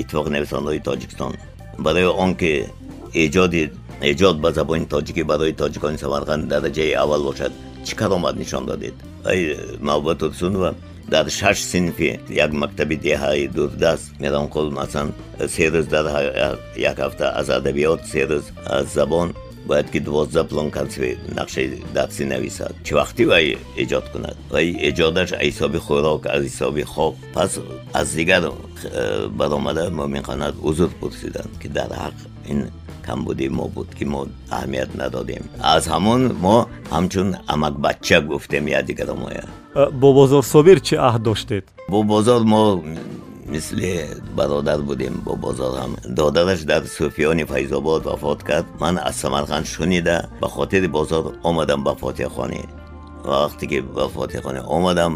иттифоқнависонҳои 0.00 0.80
тоҷикистон. 0.88 1.32
Барои 1.78 2.04
он 2.04 2.34
ки 2.36 2.66
эҷоди 3.14 3.72
эҷод 4.00 4.36
ба 4.40 4.52
забони 4.52 4.86
тоҷикӣ 4.86 5.24
барои 5.24 5.52
тоҷикони 5.52 5.98
самарқанд 5.98 6.48
дараҷаи 6.52 6.92
аввал 6.92 7.22
бошад 7.22 7.52
чӣ 7.86 7.94
каромат 7.96 8.36
нишон 8.36 8.66
додед? 8.66 8.94
Ай 9.24 9.56
маҳбуба 9.80 10.14
турсунова 10.14 10.74
дар 11.08 11.30
шаш 11.30 11.58
синфи 11.72 12.20
як 12.30 12.52
мактаби 12.52 12.96
деҳаи 12.96 13.48
дурдаст 13.48 14.12
меронқул 14.20 14.70
масалан 14.70 15.12
се 15.48 15.64
рӯз 15.72 15.86
дар 15.94 16.06
як 16.76 16.98
ҳафта 16.98 17.26
аз 17.40 17.48
адабиёт 17.48 18.00
се 18.12 18.22
рӯз 18.30 18.44
аз 18.66 18.86
забон 18.94 19.28
бояд 19.68 19.90
ки 19.92 20.00
дувоздаҳ 20.00 20.46
плон 20.48 20.68
консви 20.70 21.10
нақшаи 21.38 21.66
дарсӣ 21.96 22.24
нависад. 22.32 22.74
Чӣ 22.86 22.92
вақти 23.00 23.24
вай 23.32 23.46
эҷод 23.82 24.06
кунад? 24.12 24.36
Вай 24.54 24.66
эҷодаш 24.88 25.30
аз 25.32 25.40
ҳисоби 25.46 25.78
хӯрок 25.86 26.22
аз 26.34 26.42
ҳисоби 26.48 26.82
хоб. 26.82 27.14
Пас 27.34 27.50
аз 28.00 28.08
дигар 28.18 28.42
э, 28.44 29.28
баромада 29.28 29.84
муъминқанат 29.98 30.54
узр 30.68 30.90
пурсиданд 31.00 31.52
ки 31.60 31.68
дар 31.68 31.90
ҳақ 32.02 32.16
ин 32.52 32.60
камбуди 33.06 33.48
мо 33.48 33.66
буд 33.74 33.88
ки 33.98 34.04
мо 34.04 34.20
аҳамият 34.50 34.90
надодем. 35.00 35.44
Аз 35.74 35.84
ҳамон 35.94 36.22
мо 36.44 36.56
ҳамчун 36.94 37.28
амакбачча 37.52 38.18
гуфтем 38.20 38.66
я 38.78 38.82
дигарамоя 38.82 39.44
э, 39.74 39.90
бо 40.00 40.08
бозор 40.18 40.44
собир 40.54 40.78
чӣ 40.86 40.94
аҳд 41.08 41.22
доштед? 41.28 41.64
Бо 41.88 42.02
бозор 42.02 42.40
мо 42.52 42.62
мисли 43.46 44.08
бародар 44.34 44.82
будем 44.82 45.22
бо 45.24 45.36
бозор 45.36 45.78
ҳам 45.78 45.96
додараш 46.06 46.60
дар 46.64 46.82
суфиёни 46.86 47.44
файзобод 47.44 48.04
вафот 48.04 48.42
кард 48.42 48.66
ман 48.80 48.98
аз 48.98 49.16
самарқанд 49.22 49.66
шунида 49.66 50.28
ба 50.40 50.48
хотири 50.48 50.88
бозор 50.88 51.34
омадам 51.42 51.84
ба 51.84 51.94
фотиҳхонӣ 51.94 52.62
вақте 53.24 53.66
ки 53.70 53.80
ба 53.80 54.08
фотиҳхонӣ 54.08 54.60
омадам 54.76 55.12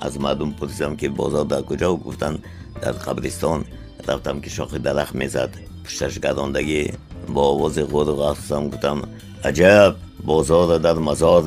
аз 0.00 0.16
мардум 0.18 0.52
пурсидам 0.52 0.96
ки 0.96 1.08
бозор 1.08 1.44
дар 1.44 1.62
куҷо 1.62 1.96
гуфтанд 1.96 2.38
дар 2.82 2.94
қабристон 3.06 3.64
рафтам 4.06 4.40
ки 4.42 4.48
шохи 4.50 4.78
дарахт 4.78 5.14
мезад 5.14 5.50
пушташ 5.84 6.18
гарондагӣ 6.18 6.94
бо 7.28 7.42
овози 7.54 7.82
ғуру 7.92 8.12
ғафтам 8.22 8.70
гуфтам 8.70 8.98
аҷаб 9.48 9.94
бозорро 10.24 10.78
дар 10.78 10.96
мазор 10.98 11.44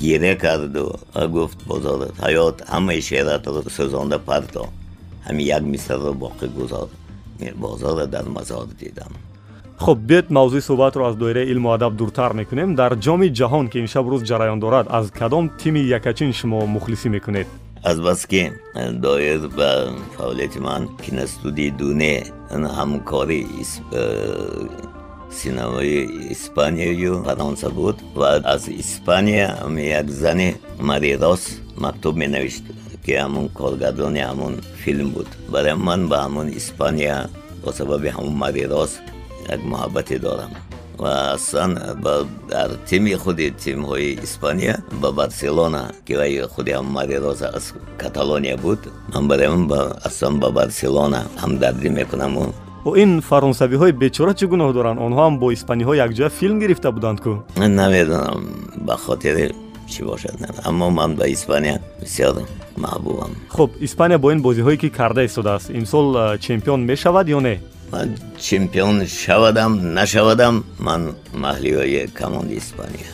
дидам 0.00 0.36
пас 0.36 0.46
бозор 0.46 0.68
гашт 0.68 0.76
тарафи 0.76 0.96
ману 0.96 0.96
маро 0.96 0.96
бардошту 0.98 1.18
гиря 1.18 1.26
карду 1.26 1.28
гуфт 1.28 1.66
бозор 1.66 2.08
ҳаёт 2.18 2.62
ҳамаи 2.66 3.00
шеъратро 3.00 3.62
сӯзонда 3.62 4.18
парто 4.18 4.66
ҳамин 5.26 5.46
як 5.46 5.62
мисрро 5.62 6.12
боқӣ 6.12 6.48
гузор 6.48 6.88
бозорро 7.54 8.06
дар 8.06 8.24
мазор 8.24 8.66
дидам 8.80 9.12
хуб 9.78 9.98
биёед 9.98 10.30
мавзӯи 10.30 10.60
суҳбатро 10.60 11.08
аз 11.08 11.16
доираи 11.16 11.50
илму 11.50 11.72
адаб 11.72 11.96
дуртар 11.96 12.32
мекунем 12.32 12.74
дар 12.74 12.92
ҷоми 12.96 13.32
ҷаҳон 13.32 13.68
ки 13.68 13.78
имшаб 13.78 14.06
рӯз 14.06 14.22
ҷараён 14.24 14.58
дорад 14.60 14.86
аз 14.90 15.10
кадом 15.10 15.50
тими 15.58 15.80
якачин 15.80 16.32
шумо 16.32 16.66
мухлисӣ 16.66 17.08
мекунед 17.08 17.46
азбаски 17.84 18.52
доир 18.92 19.48
ба 19.48 19.92
фаъолияти 20.16 20.58
ман 20.58 20.88
киностудии 21.04 21.70
дуне 21.70 22.24
ҳамкори 22.50 23.46
синамои 25.32 26.32
испанияю 26.32 27.24
фаронса 27.24 27.70
буд 27.70 27.96
ва 28.14 28.40
аз 28.44 28.68
испания 28.68 29.56
як 29.76 30.10
зани 30.10 30.56
марирос 30.78 31.60
мактуб 31.76 32.16
менавишт 32.16 32.64
ки 33.04 33.14
ҳамун 33.16 33.48
коргардони 33.58 34.20
ҳамун 34.20 34.54
филм 34.82 35.08
буд. 35.10 35.28
Барои 35.48 35.72
ман 35.72 36.08
ба 36.08 36.16
ҳамун 36.26 36.48
испания 36.60 37.30
бо 37.64 37.72
сабаби 37.72 38.08
ҳамун 38.08 38.36
марирос 38.44 38.92
як 39.48 39.60
муҳаббате 39.70 40.18
дорам. 40.18 40.50
Ва 40.98 41.32
аслан 41.36 41.72
дар 42.50 42.70
тими 42.88 43.14
худи 43.14 43.46
тимҳои 43.64 44.18
испания 44.26 44.74
ба 45.02 45.12
барселона 45.12 45.82
ки 46.06 46.14
вай 46.20 46.32
худи 46.54 46.72
ҳам 46.78 46.86
марироза 46.98 47.46
аз 47.58 47.74
каталония 48.02 48.56
буд 48.56 48.80
ман 49.14 49.28
барои 49.28 49.48
ман 49.48 49.92
аслан 50.08 50.34
ба 50.42 50.48
барселона 50.50 51.20
ҳамдардӣ 51.42 51.88
мекунаму 51.98 52.44
ин 52.96 53.20
фаронсавиҳои 53.20 53.92
бечора 53.92 54.32
чӣ 54.34 54.46
гуноҳ 54.52 54.72
доранд? 54.78 54.98
Онҳо 55.06 55.20
ҳам 55.26 55.34
бо 55.42 55.46
испаниҳо 55.56 55.92
якҷоя 56.06 56.28
филм 56.38 56.58
гирифта 56.62 56.88
буданд 56.96 57.18
ку? 57.20 57.32
Намедонам 57.56 58.42
ба 58.86 58.96
хотири 58.96 59.54
чӣ 59.92 60.00
бошад 60.04 60.34
аммо 60.68 60.90
ман 60.90 61.10
ба 61.16 61.24
испания 61.36 61.80
бисёр 62.02 62.34
маҳбубам. 62.84 63.32
Хуб 63.56 63.70
испания 63.80 64.18
бо 64.18 64.32
ин 64.32 64.40
бозиҳое 64.42 64.76
ки 64.76 64.88
карда 64.90 65.24
истодааст. 65.24 65.70
Имсол 65.70 66.06
чемпион 66.38 66.80
мешавад 66.90 67.26
ё 67.28 67.40
не? 67.40 67.60
Ман 67.92 68.08
чемпион 68.38 69.06
шавадам 69.06 69.72
нашавадам. 69.98 70.64
Ман 70.78 71.02
маҳлиҳои 71.44 72.08
команди 72.20 72.54
испания 72.56 73.10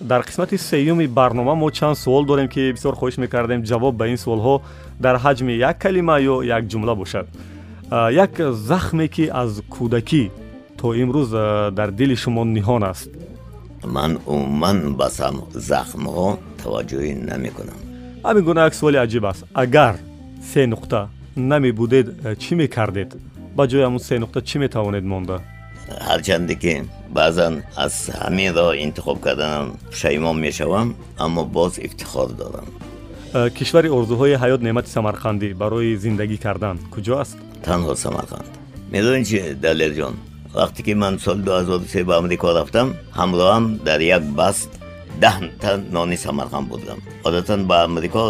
дар 0.00 0.22
қисмати 0.22 0.56
сеюми 0.56 1.06
барнома 1.06 1.54
мо 1.54 1.70
чанд 1.70 1.96
суол 1.96 2.24
дорем 2.24 2.48
ки 2.48 2.72
бисёр 2.76 2.94
хоҳиш 3.00 3.16
мекардем. 3.18 3.62
Ҷавоб 3.62 3.94
ба 4.00 4.06
ин 4.08 4.16
суолҳо 4.16 4.60
дар 5.00 5.16
ҳаҷми 5.24 5.52
як 5.70 5.78
калима 5.78 6.16
ё 6.20 6.36
як 6.56 6.62
ҷумла 6.72 6.94
бошад 6.94 7.26
як 8.10 8.40
захме 8.52 9.08
ки 9.08 9.30
аз 9.32 9.62
кӯдакӣ 9.70 10.30
то 10.78 10.94
имрӯз 10.94 11.30
дар 11.78 11.90
дили 11.90 12.16
шумо 12.16 12.44
ниҳон 12.44 12.82
аст. 12.92 13.10
Ман 13.84 14.18
умуман 14.26 14.78
ба 14.98 15.08
захмҳо 15.70 16.28
таваҷҷӯҳӣ 16.62 17.12
намекунам. 17.30 17.78
Ҳамин 18.24 18.42
гуна 18.48 18.60
як 18.68 18.74
суоли 18.74 18.98
аҷиб 19.04 19.24
аст. 19.30 19.42
Агар 19.54 19.94
се 20.50 20.62
нуқта 20.72 21.00
намебудед 21.36 22.06
чӣ 22.42 22.52
мекардед? 22.60 23.10
Ба 23.56 23.64
ҷои 23.70 23.82
ҳамун 23.86 24.02
се 24.08 24.14
нуқта 24.22 24.38
чӣ 24.48 24.56
метавонед 24.64 25.04
монда? 25.12 25.36
Ҳарчанде 26.08 26.54
ки 26.62 26.74
баъзан 27.16 27.54
аз 27.84 27.94
ҳамин 28.20 28.50
роҳ 28.58 28.70
интихоб 28.84 29.18
карданам 29.26 29.66
пушаймон 29.90 30.36
мешавам 30.46 30.88
аммо 31.24 31.42
боз 31.56 31.72
ифтихор 31.86 32.28
дорам 32.40 32.66
кишвари 33.58 33.88
орзуҳои 33.98 34.34
ҳаёт 34.42 34.60
неъмати 34.66 34.90
самарқандӣ 34.96 35.48
барои 35.62 35.96
зиндагӣ 36.04 36.38
кардан. 36.46 36.76
Куҷо 36.94 37.14
аст? 37.22 37.36
Танҳо 37.66 37.92
самарқанд. 38.04 38.50
Медонӣ 38.94 39.22
чи 39.28 39.38
далерҷон 39.66 40.14
вақте 40.58 40.80
ки 40.86 40.94
ман 41.02 41.14
соли 41.18 41.42
2003 41.42 42.04
ба 42.08 42.14
амрико 42.20 42.48
рафтам 42.58 42.88
ҳамроҳам 43.20 43.64
дар 43.88 44.00
як 44.00 44.24
баст 44.40 44.70
даҳта 45.24 45.70
нони 45.96 46.16
самарқанд 46.26 46.66
будам. 46.72 46.98
Одатан 47.28 47.60
ба 47.70 47.76
амрико 47.86 48.24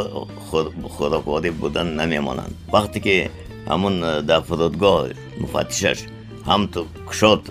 хӯрокворӣ 0.96 1.50
будан 1.62 1.88
намемонанд. 2.00 2.54
Вақте 2.74 2.98
ки 3.06 3.16
ҳамун 3.70 3.94
э, 4.02 4.22
дар 4.30 4.42
фурудгоҳ 4.48 4.98
муфаттишаш 5.42 5.98
ҳамто 6.50 6.80
кушод 7.08 7.42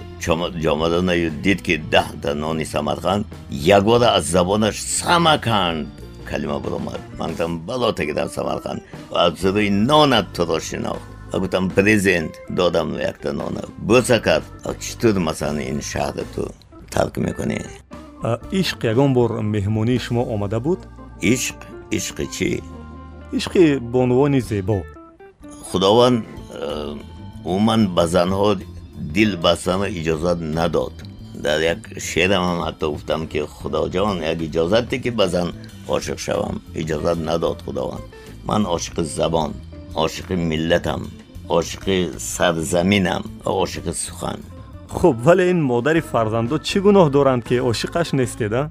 ҷомадонаю 0.63 1.29
дид 1.45 1.59
ки 1.67 1.75
даҳта 1.95 2.29
нони 2.43 2.65
самарқанд 2.75 3.23
ягбора 3.77 4.07
аз 4.17 4.23
забонаш 4.35 4.75
самаканд 4.99 5.87
калима 6.29 6.59
биромад 6.59 7.01
ман 7.19 7.29
гуфтам 7.29 7.59
бало 7.59 7.93
тагидам 7.93 8.29
самарқанд. 8.37 8.81
Ва 9.11 9.17
аз 9.27 9.43
рӯи 9.55 9.69
нонат 9.69 10.27
туро 10.35 10.59
шинохт. 10.59 11.05
Гуфтам 11.33 11.69
презент 11.69 12.33
додам 12.49 12.89
якта 12.99 13.33
нона. 13.33 13.61
Бӯса 13.87 14.17
кард 14.27 14.45
чӣ 14.81 14.91
тур 14.99 15.15
масалан 15.27 15.59
ин 15.71 15.79
шаҳра 15.91 16.23
ту 16.35 16.41
тарк 16.93 17.15
мекунӣ? 17.17 17.59
Ишқ 18.61 18.79
ягон 18.91 19.13
бор 19.17 19.29
меҳмонии 19.55 19.99
шумо 20.05 20.23
омада 20.33 20.59
буд? 20.65 20.79
Ишқ? 21.33 21.57
Ишқи 21.97 22.25
чӣ? 22.35 22.49
Ишқи 23.37 23.79
бо 23.91 23.99
унвони 24.05 24.41
зебо. 24.49 24.77
Худованд 25.69 26.25
умуман 27.45 27.81
ба 27.95 28.03
занҳо 28.15 28.49
дил 29.15 29.31
бастанро 29.45 29.87
иҷозат 29.99 30.39
надод. 30.57 30.93
Дар 31.45 31.59
як 31.73 31.79
шеърам 32.07 32.43
ҳам 32.49 32.59
ҳатто 32.67 32.85
гуфтам 32.93 33.21
ки 33.31 33.39
худоҷон 33.57 34.17
як 34.31 34.39
иҷозате 34.47 34.97
ки 35.03 35.09
ба 35.19 35.25
зан 35.33 35.47
ошиқ 35.87 36.17
шавам. 36.19 36.61
Иҷозат 36.75 37.17
надод 37.17 37.61
худованд. 37.65 38.03
Ман 38.45 38.65
ошиқи 38.65 39.01
забон 39.03 39.53
ошиқи 39.95 40.35
миллатам 40.35 41.01
ошиқи 41.49 42.17
сарзаминам 42.17 43.23
ва 43.43 43.51
ошиқи 43.63 43.93
сухан. 43.93 44.39
Хуб 44.89 45.17
вале 45.21 45.49
ин 45.51 45.61
модари 45.61 46.01
фарзандо 46.01 46.57
чӣ 46.59 46.79
гуноҳ 46.85 47.09
доранд 47.09 47.43
ки 47.43 47.55
ошиқаш 47.59 48.13
нестеда? 48.13 48.69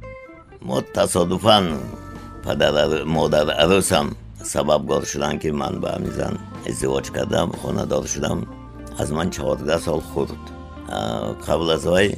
Мо 0.60 0.80
тасодуфан 0.94 1.80
падар 2.44 3.04
модар 3.04 3.48
арӯсам 3.64 4.16
сабабгор 4.42 5.02
шуданд 5.06 5.40
ки 5.42 5.50
ман 5.50 5.80
ба 5.80 5.88
ҳамин 5.94 6.12
зан 6.18 6.34
издивоҷ 6.66 7.06
кардам 7.16 7.52
хонадор 7.62 8.04
шудам. 8.06 8.38
Аз 8.98 9.10
ман 9.10 9.30
чаҳордаҳ 9.30 9.80
сол 9.80 10.00
хурд. 10.00 10.42
Қабл 11.46 11.68
аз 11.76 11.84
вай 11.84 12.08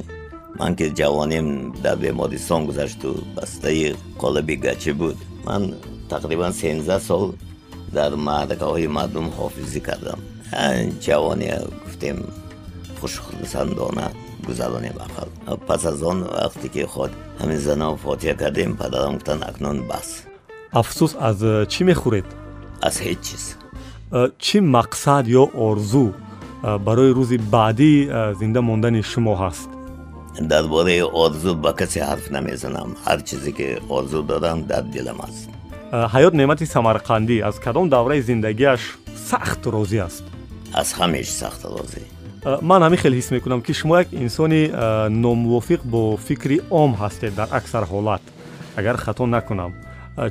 ман 0.59 0.75
ки 0.75 0.85
ҷавоним 0.99 1.47
дар 1.83 1.97
бемористон 1.97 2.65
гузашту 2.65 3.09
бастаи 3.35 3.95
қолаби 4.21 4.55
гачи 4.55 4.91
буд. 4.91 5.17
Ман 5.45 5.61
тақрибан 6.09 6.51
сенздаҳ 6.61 6.99
сол 7.09 7.35
дар 7.97 8.11
маъракаҳои 8.27 8.87
мардум 8.97 9.27
ҳофизӣ 9.37 9.79
кардам. 9.87 10.19
Ҷавоне 11.05 11.49
гуфтем 11.83 12.17
хушхусандона 12.99 14.05
гузаронем 14.47 14.97
ақал. 15.05 15.29
Пас 15.67 15.85
аз 15.85 16.01
он 16.01 16.19
вақте 16.23 16.67
ки 16.73 16.83
ход 16.93 17.11
ҳамин 17.39 17.59
занон 17.67 17.97
фотиҳа 18.03 18.35
кардем 18.41 18.71
падарам 18.81 19.13
гуфтанд 19.17 19.43
акнун 19.49 19.77
бас. 19.91 20.07
Афсӯс 20.79 21.11
аз 21.29 21.39
чӣ 21.71 21.81
мехӯред? 21.89 22.27
Аз 22.87 22.95
ҳеҷ 23.05 23.19
чиз. 23.27 23.43
Чӣ 24.45 24.57
мақсад 24.77 25.25
ё 25.41 25.43
орзу? 25.67 26.05
Барои 26.85 27.11
рӯзи 27.17 27.37
баъдии 27.55 28.09
зинда 28.39 28.61
мондани 28.69 29.01
шумо 29.11 29.33
ҳаст 29.43 29.69
дар 30.39 30.67
бораи 30.67 31.01
орзу 31.01 31.55
ба 31.55 31.73
касе 31.73 31.99
ҳарф 31.99 32.29
намезанам. 32.31 32.95
Ҳар 33.05 33.19
чизе 33.23 33.51
ки 33.51 33.67
орзу 33.89 34.23
дорам 34.23 34.63
дар 34.63 34.83
дилам 34.83 35.21
аст. 35.21 35.49
Ҳаёт 35.91 36.33
неъмати 36.33 36.65
самарқандӣ. 36.65 37.41
Аз 37.41 37.59
кадом 37.59 37.89
давраи 37.89 38.21
зиндагиаш 38.21 38.81
сахт 39.29 39.65
розӣ 39.65 39.99
аст? 40.07 40.23
Аз 40.73 40.93
ҳамеш 40.99 41.27
сахт 41.41 41.61
розӣ. 41.65 42.01
Ман 42.61 42.81
ҳамин 42.81 42.97
хеле 42.97 43.15
ҳис 43.19 43.31
мекунам 43.31 43.61
ки 43.61 43.73
шумо 43.73 43.97
як 44.03 44.07
инсони 44.13 44.61
номувофиқ 45.23 45.81
бо 45.83 46.17
фикри 46.17 46.61
ом 46.69 46.91
ҳастед 47.01 47.31
дар 47.39 47.47
аксар 47.51 47.83
ҳолат. 47.91 48.21
Агар 48.75 48.97
хато 48.97 49.25
накунам. 49.25 49.71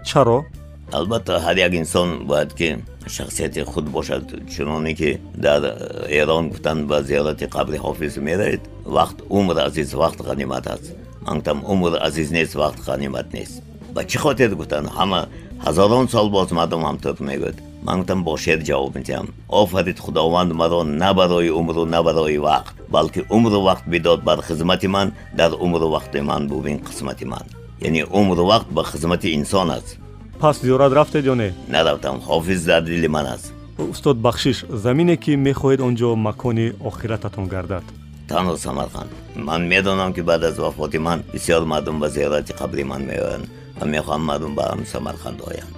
Чаро? 0.05 0.45
Албатта 0.93 1.33
ҳар 1.47 1.57
як 1.67 1.73
инсон 1.75 2.27
бояд 2.27 2.55
ки 2.55 2.69
шахсияти 3.07 3.65
худ 3.65 3.89
бошад. 3.89 4.25
Чуноне 4.51 4.95
ки 4.95 5.21
дар 5.35 5.63
эрон 6.09 6.51
гуфтанд 6.51 6.87
ба 6.87 7.03
зиёрати 7.03 7.45
қабри 7.45 7.79
ҳофиз 7.79 8.19
меравед 8.19 8.61
вақт 8.85 9.25
умр 9.29 9.59
азиз 9.59 9.95
вақт 9.95 10.21
ғанимат 10.23 10.67
аст. 10.67 10.95
Ман 11.23 11.37
гуфтам 11.39 11.65
умр 11.65 11.99
азиз 12.01 12.31
нест 12.31 12.55
вақт 12.55 12.81
ғанимат 12.87 13.33
нест. 13.33 13.63
Ба 13.95 14.05
чӣ 14.05 14.19
хотир 14.19 14.55
гуфтанд 14.55 14.89
ҳама 14.89 15.29
ҳазорон 15.65 16.09
сол 16.09 16.31
боз 16.31 16.51
мардум 16.51 16.83
ҳамтор 16.85 17.17
мегӯд 17.21 17.57
ман 17.83 17.99
гуфтам 18.01 18.25
бо 18.25 18.37
шер 18.37 18.59
ҷавоб 18.63 18.97
медиҳам. 18.97 19.29
Офарид 19.49 19.99
худованд 20.01 20.53
маро 20.53 20.83
на 20.83 21.15
барои 21.15 21.51
умру 21.51 21.85
на 21.85 22.03
барои 22.03 22.39
вақт 22.39 22.75
балки 22.89 23.25
умру 23.31 23.59
вақт 23.69 23.87
бидод 23.87 24.23
бар 24.25 24.43
хизмати 24.43 24.87
ман 24.87 25.13
дар 25.35 25.53
умру 25.55 25.89
вақти 25.97 26.21
ман 26.21 26.49
бубин 26.49 26.79
қисмати 26.79 27.25
ман. 27.25 27.47
Яъне 27.81 28.05
умру 28.05 28.45
вақт 28.53 28.71
ба 28.71 28.85
хизмати 28.85 29.35
инсон 29.35 29.71
аст 29.71 29.99
пас 30.41 30.57
зиёрат 30.63 30.93
рафтед 30.93 31.25
ё 31.25 31.35
не? 31.35 31.55
Нарафтам 31.69 32.21
хофиз 32.21 32.65
дар 32.65 32.83
дили 32.83 33.09
ман 33.09 33.27
аст. 33.27 33.53
Устод 33.79 34.17
бахшиш 34.17 34.65
замине 34.69 35.17
ки 35.17 35.33
мехоҳед 35.37 35.81
он 35.81 35.95
ҷо 35.97 36.15
макони 36.17 36.73
охирататон 36.89 37.47
гардад. 37.55 37.85
Танҳо 38.29 38.57
самарқанд 38.67 39.11
ман 39.37 39.63
медонам 39.69 40.13
ки 40.15 40.21
баъд 40.21 40.43
аз 40.45 40.57
вафоти 40.59 40.99
ман 40.99 41.23
бисёр 41.33 41.65
мардум 41.65 42.01
ба 42.01 42.09
зиёрати 42.09 42.53
қабри 42.61 42.83
ман 42.85 43.03
меоянд 43.11 43.47
ва 43.81 43.85
мехоҳам 43.87 44.23
мардум 44.29 44.55
ба 44.55 44.63
ҳам 44.71 44.81
самарқанд 44.95 45.39
оянд. 45.51 45.75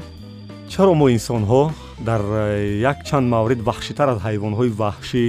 Чаро 0.68 0.94
мо 0.94 1.06
инсонҳо 1.16 1.72
дар 2.08 2.20
э, 2.20 2.80
як 2.92 2.98
чанд 3.08 3.26
маврид 3.34 3.60
ваҳшитар 3.68 4.08
аз 4.08 4.18
ҳайвонҳои 4.26 4.70
ваҳшӣ 4.82 5.24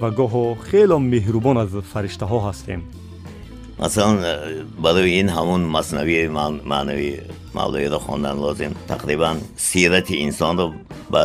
ва 0.00 0.08
гоҳо 0.18 0.44
хело 0.68 0.98
меҳрубон 1.12 1.56
аз 1.62 1.70
фариштаҳо 1.92 2.38
ҳастем? 2.46 2.80
Масалан 3.78 4.18
э, 4.22 4.34
барои 4.84 5.10
ин 5.20 5.28
ҳамун 5.36 5.62
маснавии 5.76 6.28
маънави 6.72 7.10
мавлоиро 7.58 7.98
хондан. 8.06 8.36
Лозим 8.44 8.72
тақрибан 8.92 9.36
сирати 9.56 10.14
инсонро 10.26 10.66
ба 11.12 11.22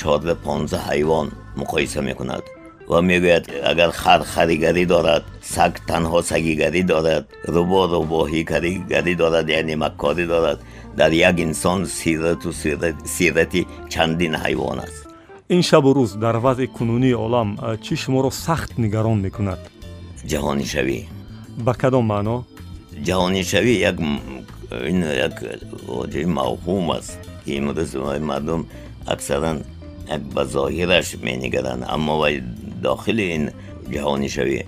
чорда 0.00 0.34
понздаҳ 0.46 0.82
ҳайвон 0.88 1.26
муқоиса 1.60 2.00
мекунад 2.08 2.44
ва 2.90 3.00
мегӯяд 3.10 3.44
агар 3.70 3.90
хар 4.00 4.20
харигарӣ 4.32 4.84
дорад 4.94 5.24
саг 5.54 5.72
танҳо 5.88 6.20
сагигарӣ 6.30 6.82
дорад 6.92 7.24
рӯбо 7.54 7.80
рӯбоҳигарӣ 7.94 9.12
дорад 9.22 9.46
яъне 9.58 9.74
маккорӣ 9.84 10.24
дорад 10.34 10.58
дар 10.98 11.10
як 11.28 11.36
инсон 11.46 11.78
сирату 11.98 12.50
сирати 13.16 13.60
чандин 13.92 14.34
ҳайвон 14.42 14.78
аст. 14.86 15.00
Ин 15.54 15.62
шабу 15.62 15.90
рӯз 15.98 16.10
дар 16.24 16.36
вазъи 16.46 16.66
кунунии 16.76 17.14
олам 17.24 17.48
чӣ 17.84 17.94
шуморо 18.02 18.30
сахт 18.30 18.70
нигарон 18.78 19.18
мекунад? 19.26 19.60
Ҷаҳонишавӣ. 20.30 20.98
Ба 21.66 21.72
кадом 21.80 22.04
маъно? 22.12 22.36
Ҷаҳонишавӣ 23.06 23.72
як 23.90 23.96
ин 24.70 25.02
як 25.26 25.34
воҷаи 25.86 26.26
мавҳум 26.38 26.90
аст 26.98 27.18
ки 27.44 27.50
имрӯз 27.60 27.92
мардум 28.20 28.62
аксаран 29.06 29.58
як 30.08 30.22
ба 30.34 30.42
зоҳираш 30.44 31.08
менигаранд 31.22 31.82
аммо 31.94 32.18
вай 32.22 32.42
дохили 32.82 33.24
ин 33.36 33.44
ҷаҳонишавӣ 33.92 34.60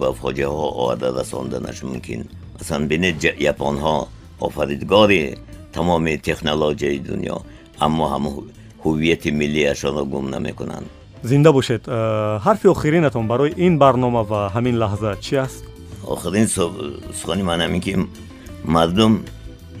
ба 0.00 0.08
фоҷиаҳо 0.20 0.66
оварда 0.80 1.08
расонданаш 1.20 1.78
мумкин. 1.82 2.20
Масалан 2.58 2.88
бинед 2.88 3.16
японҳо 3.52 3.96
офаридгори 4.40 5.38
тамоми 5.72 6.18
технологияи 6.28 6.98
дунё 7.08 7.36
аммо 7.86 8.04
ҳама 8.14 8.30
ҳуввияти 8.84 9.30
миллияшонро 9.40 10.04
гум 10.04 10.30
намекунанд. 10.30 10.86
Зинда 11.22 11.52
бошед. 11.52 11.82
Э, 11.86 12.38
ҳарфи 12.46 12.66
охиринатон 12.74 13.26
барои 13.28 13.52
ин 13.56 13.78
барнома 13.78 14.22
ва 14.22 14.50
ҳамин 14.54 14.74
лаҳза 14.82 15.10
чӣ 15.24 15.34
аст? 15.46 15.64
Охирин 16.14 16.46
сухани 17.20 17.42
ман 17.42 17.60
ҳамин 17.60 17.80
ки 17.86 17.92
мардум 18.74 19.12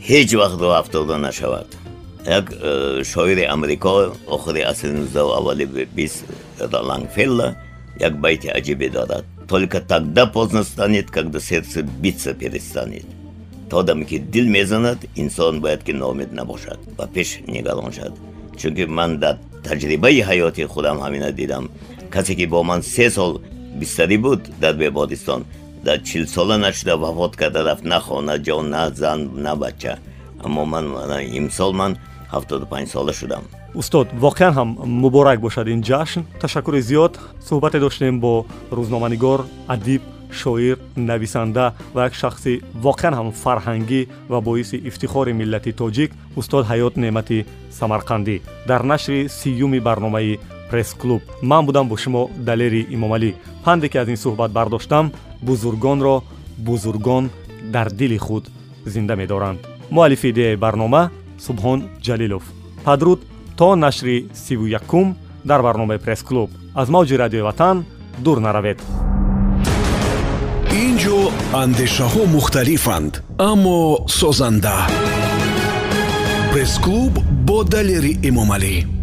ҳеҷ 0.08 0.30
вақт 0.42 0.60
ро 0.64 0.70
афтода 0.80 1.16
нашавад. 1.28 1.68
Як 2.38 2.46
э, 2.52 3.04
шоири 3.12 3.44
амрико 3.54 3.92
охири 4.34 4.62
асри 4.72 4.90
19 4.90 5.16
аввали 5.38 5.64
20 5.66 6.24
лангфелла 6.90 7.56
як 8.00 8.14
байти 8.24 8.48
аҷибе 8.58 8.88
дорад. 8.90 9.24
Только 9.48 9.80
тогда 9.80 10.26
поздно 10.26 10.64
станет 10.64 11.10
когда 11.10 11.40
сердце 11.40 11.82
биться 11.82 12.34
перестанет 12.34 13.06
то 13.70 13.82
даме 13.82 14.04
ки 14.04 14.18
дил 14.18 14.46
мезанад 14.46 14.98
инсон 15.14 15.60
бояд 15.60 15.82
ки 15.82 15.92
номид 15.92 16.32
набошад 16.32 16.78
ва 16.96 17.06
пеш 17.06 17.40
нигарон 17.46 17.92
шад 17.92 18.12
чунки 18.56 18.84
ман 18.86 19.18
дар 19.18 19.36
таҷрибаи 19.64 20.20
ҳаёти 20.28 20.64
худам 20.64 20.98
ҳамина 20.98 21.32
дидам. 21.32 21.70
Касе 22.10 22.34
ки 22.34 22.46
бо 22.46 22.62
ман 22.62 22.82
се 22.82 23.10
сол 23.10 23.40
бистарӣ 23.80 24.18
буд 24.18 24.40
дар 24.60 24.74
бебодистон 24.74 25.44
дар 25.82 25.98
чилсола 26.00 26.56
нашуда 26.56 26.96
вафот 26.96 27.36
карда 27.36 27.64
рафт 27.64 27.84
на 27.84 28.00
хона 28.00 28.38
ҷон 28.38 28.68
на 28.70 28.90
зан 28.90 29.30
на 29.34 29.56
бача. 29.56 29.98
Аммо 30.44 30.64
ман 30.64 30.86
имсол 31.32 31.72
ман 31.72 31.96
75 32.32 32.90
сола 32.90 33.12
шудам. 33.12 33.42
Устод 33.74 34.08
воқеан 34.12 34.52
ҳам 34.54 34.68
муборак 34.86 35.40
бошад 35.40 35.68
ин 35.68 35.82
ҷашн. 35.82 36.20
Ташаккури 36.40 36.80
зиёд 36.80 37.18
суҳбате 37.48 37.78
доштем 37.80 38.20
бо 38.20 38.46
рӯзноманигор 38.70 39.40
адиб 39.68 40.02
шоир 40.30 40.78
нависанда 40.96 41.74
ва 41.94 42.04
як 42.04 42.14
шахси 42.14 42.62
воқеан 42.82 43.14
ҳам 43.18 43.28
фарҳангӣ 43.42 44.00
ва 44.28 44.40
боиси 44.40 44.76
ифтихори 44.88 45.32
миллати 45.32 45.72
тоҷик 45.72 46.10
устод 46.36 46.64
ҳаёт 46.66 46.94
неъмати 46.96 47.46
самарқандӣ. 47.78 48.40
Дар 48.66 48.82
нашри 48.82 49.28
сиюми 49.28 49.80
барномаи 49.80 50.38
пресс-клуб 50.70 51.22
ман 51.42 51.66
будам 51.66 51.88
бо 51.88 51.96
шумо 51.96 52.30
далери 52.36 52.86
имомалӣ. 52.90 53.34
Панде 53.64 53.88
ки 53.88 53.98
аз 53.98 54.08
ин 54.08 54.16
суҳбат 54.16 54.50
бардоштам 54.52 55.12
бузургонро 55.42 56.22
бузургон 56.58 57.30
дар 57.62 57.90
дили 57.90 58.18
худ 58.18 58.44
зинда 58.86 59.16
медоранд. 59.16 59.60
Муаллифи 59.90 60.30
идеяи 60.30 60.56
барнома 60.56 61.10
субҳон 61.46 61.78
ҷалилов. 62.06 62.44
Падруд 62.84 63.20
то 63.58 63.76
нашри 63.76 64.26
сиву 64.34 64.66
якум 64.66 65.16
дар 65.44 65.62
барномаи 65.62 65.98
пресс-клуб 65.98 66.50
аз 66.74 66.88
мавҷи 66.88 67.18
радиои 67.22 67.42
ватан 67.42 67.84
дур 68.24 68.38
наравед. 68.38 68.78
Ин 70.82 70.94
ҷо 71.02 71.18
андешаҳо 71.62 72.22
мухталифанд 72.36 73.12
аммо 73.50 73.78
созанда. 74.18 74.76
Пресс-клуб 76.52 77.12
бо 77.46 77.58
далери 77.64 78.12
эмомалӣ 78.28 78.97